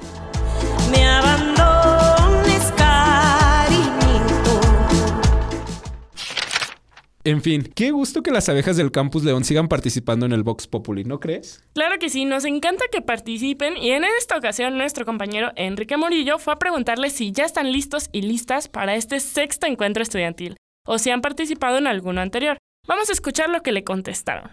En 7.25 7.41
fin, 7.41 7.71
qué 7.77 7.93
gusto 7.93 8.25
que 8.25 8.33
las 8.33 8.49
abejas 8.49 8.77
del 8.77 8.91
Campus 8.91 9.23
León 9.23 9.45
sigan 9.45 9.69
participando 9.69 10.27
en 10.27 10.33
el 10.33 10.43
Vox 10.43 10.67
Populi, 10.67 11.05
¿no 11.05 11.21
crees? 11.21 11.63
Claro 11.73 12.01
que 12.01 12.09
sí, 12.09 12.25
nos 12.25 12.45
encanta 12.45 12.87
que 12.91 13.01
participen 13.01 13.77
y 13.77 13.93
en 13.93 14.03
esta 14.03 14.37
ocasión 14.37 14.77
nuestro 14.77 15.05
compañero 15.05 15.53
Enrique 15.55 15.97
Morillo 15.97 16.39
fue 16.39 16.55
a 16.55 16.59
preguntarles 16.59 17.13
si 17.13 17.31
ya 17.31 17.45
están 17.45 17.71
listos 17.71 18.09
y 18.11 18.23
listas 18.23 18.67
para 18.67 18.97
este 18.97 19.21
sexto 19.21 19.69
encuentro 19.69 20.03
estudiantil 20.03 20.57
o 20.85 20.99
si 20.99 21.11
han 21.11 21.21
participado 21.21 21.79
en 21.79 21.87
alguno 21.87 22.21
anterior. 22.21 22.59
Vamos 22.89 23.09
a 23.09 23.13
escuchar 23.13 23.51
lo 23.51 23.63
que 23.63 23.71
le 23.71 23.85
contestaron. 23.85 24.51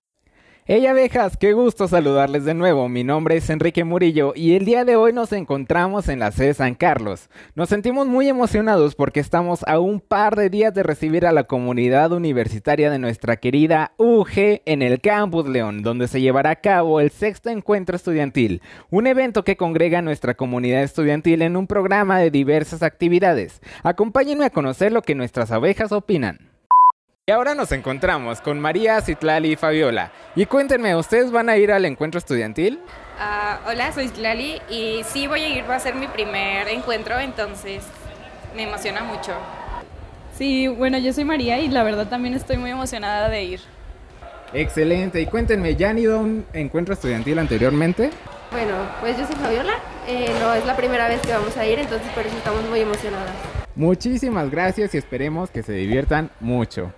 Hey 0.72 0.86
abejas, 0.86 1.36
qué 1.36 1.54
gusto 1.54 1.88
saludarles 1.88 2.46
de 2.46 2.54
nuevo. 2.54 2.90
Mi 2.90 3.04
nombre 3.04 3.36
es 3.36 3.50
Enrique 3.50 3.84
Murillo 3.84 4.34
y 4.36 4.54
el 4.54 4.66
día 4.66 4.86
de 4.86 4.98
hoy 4.98 5.14
nos 5.14 5.34
encontramos 5.34 6.08
en 6.10 6.20
la 6.20 6.32
sede 6.32 6.54
San 6.54 6.76
Carlos. 6.76 7.32
Nos 7.56 7.70
sentimos 7.70 8.06
muy 8.06 8.30
emocionados 8.30 8.94
porque 8.94 9.20
estamos 9.20 9.64
a 9.66 9.80
un 9.80 10.00
par 10.00 10.36
de 10.36 10.52
días 10.52 10.72
de 10.76 10.84
recibir 10.84 11.26
a 11.26 11.32
la 11.32 11.46
comunidad 11.46 12.12
universitaria 12.12 12.92
de 12.92 13.00
nuestra 13.00 13.38
querida 13.38 13.94
UG 13.98 14.62
en 14.66 14.84
el 14.84 15.02
Campus 15.02 15.48
León, 15.48 15.82
donde 15.82 16.08
se 16.08 16.22
llevará 16.22 16.52
a 16.52 16.62
cabo 16.62 17.00
el 17.00 17.10
sexto 17.10 17.50
encuentro 17.50 17.96
estudiantil, 17.96 18.62
un 18.92 19.08
evento 19.08 19.44
que 19.44 19.58
congrega 19.58 19.98
a 19.98 20.04
nuestra 20.04 20.36
comunidad 20.36 20.84
estudiantil 20.84 21.42
en 21.42 21.58
un 21.58 21.66
programa 21.66 22.20
de 22.20 22.30
diversas 22.30 22.84
actividades. 22.84 23.60
Acompáñenme 23.82 24.46
a 24.46 24.52
conocer 24.52 24.92
lo 24.92 25.02
que 25.02 25.16
nuestras 25.16 25.50
abejas 25.50 25.92
opinan. 25.92 26.59
Y 27.30 27.32
ahora 27.32 27.54
nos 27.54 27.72
encontramos 27.72 28.42
con 28.42 28.60
María, 28.60 29.00
Citlali 29.02 29.52
y 29.52 29.56
Fabiola. 29.56 30.12
Y 30.36 30.48
cuéntenme, 30.48 30.96
¿ustedes 30.96 31.30
van 31.30 31.48
a 31.48 31.58
ir 31.58 31.72
al 31.72 31.86
encuentro 31.86 32.18
estudiantil? 32.18 32.80
Ah, 33.20 33.60
hola, 33.68 33.92
soy 33.92 34.10
Lali 34.18 34.60
y 34.68 35.02
sí 35.06 35.28
voy 35.28 35.42
a 35.42 35.50
ir, 35.50 35.70
va 35.70 35.76
a 35.76 35.80
ser 35.80 35.94
mi 35.94 36.08
primer 36.08 36.68
encuentro, 36.70 37.20
entonces 37.20 37.84
me 38.56 38.64
emociona 38.64 39.04
mucho. 39.04 39.34
Sí, 40.36 40.68
bueno, 40.70 40.98
yo 40.98 41.14
soy 41.14 41.24
María 41.24 41.60
y 41.60 41.68
la 41.68 41.84
verdad 41.84 42.08
también 42.08 42.34
estoy 42.34 42.58
muy 42.58 42.72
emocionada 42.72 43.30
de 43.30 43.44
ir. 43.44 43.60
Excelente. 44.52 45.22
Y 45.22 45.28
cuéntenme, 45.28 45.76
¿ya 45.76 45.92
han 45.92 46.00
ido 46.00 46.16
a 46.16 46.22
un 46.22 46.48
encuentro 46.54 46.96
estudiantil 46.96 47.38
anteriormente? 47.38 48.10
Bueno, 48.50 48.74
pues 49.02 49.20
yo 49.20 49.28
soy 49.28 49.36
Fabiola, 49.36 49.76
eh, 50.08 50.34
no 50.40 50.56
es 50.56 50.66
la 50.66 50.76
primera 50.76 51.08
vez 51.08 51.22
que 51.22 51.32
vamos 51.32 51.56
a 51.58 51.68
ir, 51.68 51.78
entonces 51.78 52.10
por 52.10 52.26
eso 52.26 52.36
estamos 52.36 52.68
muy 52.70 52.80
emocionadas. 52.80 53.36
Muchísimas 53.76 54.50
gracias 54.50 54.96
y 54.96 54.98
esperemos 54.98 55.52
que 55.52 55.62
se 55.62 55.74
diviertan 55.74 56.32
mucho. 56.40 56.92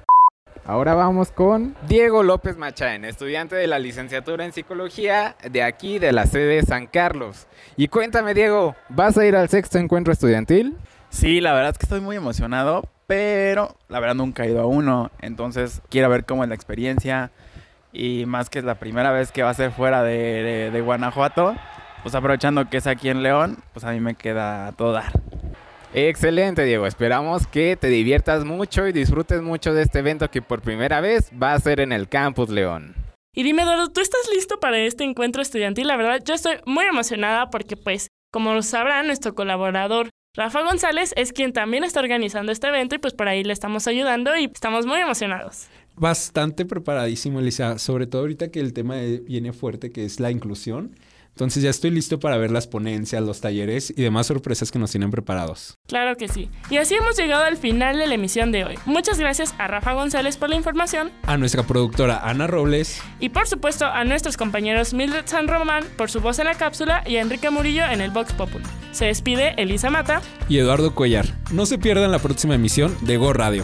Ahora 0.66 0.94
vamos 0.94 1.32
con 1.32 1.76
Diego 1.88 2.22
López 2.24 2.56
Machaen, 2.56 3.04
estudiante 3.04 3.56
de 3.56 3.68
la 3.68 3.80
licenciatura 3.80 4.46
en 4.46 4.54
psicología 4.54 5.36
de 5.50 5.64
aquí 5.64 5.98
de 6.00 6.12
la 6.12 6.28
sede 6.28 6.62
San 6.64 6.86
Carlos. 6.88 7.48
Y 7.78 7.88
cuéntame, 7.88 8.34
Diego, 8.34 8.76
¿vas 8.90 9.18
a 9.18 9.26
ir 9.26 9.36
al 9.36 9.50
sexto 9.50 9.80
encuentro 9.80 10.14
estudiantil? 10.14 10.78
Sí, 11.10 11.42
la 11.42 11.54
verdad 11.54 11.72
es 11.72 11.78
que 11.80 11.86
estoy 11.86 12.00
muy 12.00 12.16
emocionado, 12.16 12.84
pero 13.08 13.76
la 13.90 14.00
verdad 14.00 14.16
nunca 14.16 14.44
he 14.46 14.52
ido 14.52 14.62
a 14.62 14.66
uno, 14.68 15.10
entonces 15.20 15.82
quiero 15.90 16.10
ver 16.10 16.26
cómo 16.26 16.44
es 16.44 16.50
la 16.50 16.56
experiencia 16.56 17.32
y 17.92 18.26
más 18.28 18.50
que 18.50 18.60
es 18.60 18.66
la 18.66 18.76
primera 18.76 19.12
vez 19.12 19.32
que 19.32 19.44
va 19.44 19.50
a 19.50 19.54
ser 19.56 19.72
fuera 19.72 20.04
de, 20.04 20.14
de- 20.44 20.72
de 20.72 20.82
Guanajuato, 20.82 21.56
pues 22.04 22.16
aprovechando 22.16 22.70
que 22.70 22.78
es 22.78 22.88
aquí 22.88 23.10
en 23.10 23.24
León, 23.24 23.58
pues 23.74 23.84
a 23.84 23.92
mí 23.92 24.00
me 24.00 24.14
queda 24.16 24.72
todo 24.78 24.94
dar. 24.94 25.12
Excelente, 25.94 26.64
Diego. 26.64 26.88
Esperamos 26.88 27.48
que 27.48 27.76
te 27.76 27.88
diviertas 27.88 28.46
mucho 28.46 28.88
y 28.88 28.94
disfrutes 28.94 29.42
mucho 29.42 29.74
de 29.74 29.84
este 29.84 30.00
evento 30.00 30.32
que 30.32 30.42
por 30.42 30.62
primera 30.62 31.02
vez 31.02 31.30
va 31.42 31.54
a 31.54 31.60
ser 31.60 31.82
en 31.82 31.92
el 31.92 32.08
Campus 32.08 32.50
León. 32.50 32.96
Y 33.34 33.44
dime, 33.44 33.64
Eduardo, 33.64 33.90
¿tú 33.90 34.02
estás 34.02 34.22
listo 34.34 34.60
para 34.60 34.78
este 34.80 35.04
encuentro 35.04 35.42
estudiantil? 35.42 35.88
La 35.88 35.98
verdad, 35.98 36.22
yo 36.26 36.34
estoy 36.34 36.58
muy 36.66 36.86
emocionada 36.86 37.50
porque, 37.50 37.76
pues, 37.78 38.08
como 38.32 38.54
lo 38.54 38.62
sabrán, 38.62 39.08
nuestro 39.08 39.36
colaborador 39.36 40.10
Rafa 40.34 40.64
González 40.64 41.14
es 41.18 41.34
quien 41.34 41.52
también 41.52 41.84
está 41.84 42.00
organizando 42.00 42.54
este 42.54 42.68
evento 42.68 42.96
y 42.96 43.00
pues 43.00 43.14
por 43.14 43.28
ahí 43.28 43.44
le 43.44 43.52
estamos 43.52 43.86
ayudando 43.88 44.38
y 44.38 44.46
estamos 44.46 44.86
muy 44.86 45.00
emocionados. 45.00 45.68
Bastante 45.98 46.66
preparadísimo, 46.66 47.42
Elisa. 47.42 47.78
Sobre 47.80 48.08
todo 48.08 48.22
ahorita 48.22 48.50
que 48.50 48.62
el 48.62 48.72
tema 48.72 48.96
viene 49.26 49.52
fuerte, 49.52 49.92
que 49.92 50.06
es 50.06 50.22
la 50.22 50.32
inclusión. 50.32 50.96
Entonces 51.42 51.64
ya 51.64 51.72
estoy 51.72 51.90
listo 51.90 52.20
para 52.20 52.38
ver 52.38 52.52
las 52.52 52.68
ponencias, 52.68 53.24
los 53.24 53.42
talleres 53.42 53.92
y 53.98 54.04
demás 54.04 54.28
sorpresas 54.28 54.70
que 54.70 54.78
nos 54.78 54.92
tienen 54.92 55.10
preparados. 55.10 55.80
Claro 55.88 56.16
que 56.16 56.28
sí. 56.28 56.52
Y 56.70 56.78
así 56.78 56.94
hemos 56.94 57.18
llegado 57.18 57.44
al 57.44 57.58
final 57.58 57.98
de 57.98 58.06
la 58.06 58.14
emisión 58.14 58.52
de 58.52 58.64
hoy. 58.64 58.76
Muchas 58.86 59.18
gracias 59.18 59.56
a 59.58 59.68
Rafa 59.68 59.94
González 59.94 60.38
por 60.38 60.50
la 60.50 60.56
información 60.56 61.12
A 61.24 61.38
nuestra 61.38 61.64
productora 61.64 62.20
Ana 62.30 62.46
Robles 62.46 63.02
y 63.20 63.30
por 63.30 63.48
supuesto 63.48 63.88
a 63.88 64.04
nuestros 64.04 64.38
compañeros 64.38 64.94
Mildred 64.94 65.26
San 65.26 65.48
Román 65.48 65.84
por 65.98 66.12
su 66.12 66.22
voz 66.22 66.38
en 66.38 66.46
la 66.46 66.54
cápsula 66.54 67.04
y 67.08 67.16
a 67.16 67.22
Enrique 67.22 67.50
Murillo 67.50 67.86
en 67.88 68.02
el 68.02 68.12
Vox 68.12 68.34
Populi. 68.34 68.66
Se 68.92 69.06
despide 69.06 69.56
Elisa 69.58 69.90
Mata. 69.90 70.22
y 70.48 70.60
Eduardo 70.60 70.94
Cuellar. 70.94 71.26
No 71.52 71.66
se 71.66 71.80
pierdan 71.80 72.12
la 72.12 72.20
próxima 72.20 72.54
emisión 72.54 72.96
de 73.02 73.18
Go 73.18 73.34
Radio. 73.34 73.64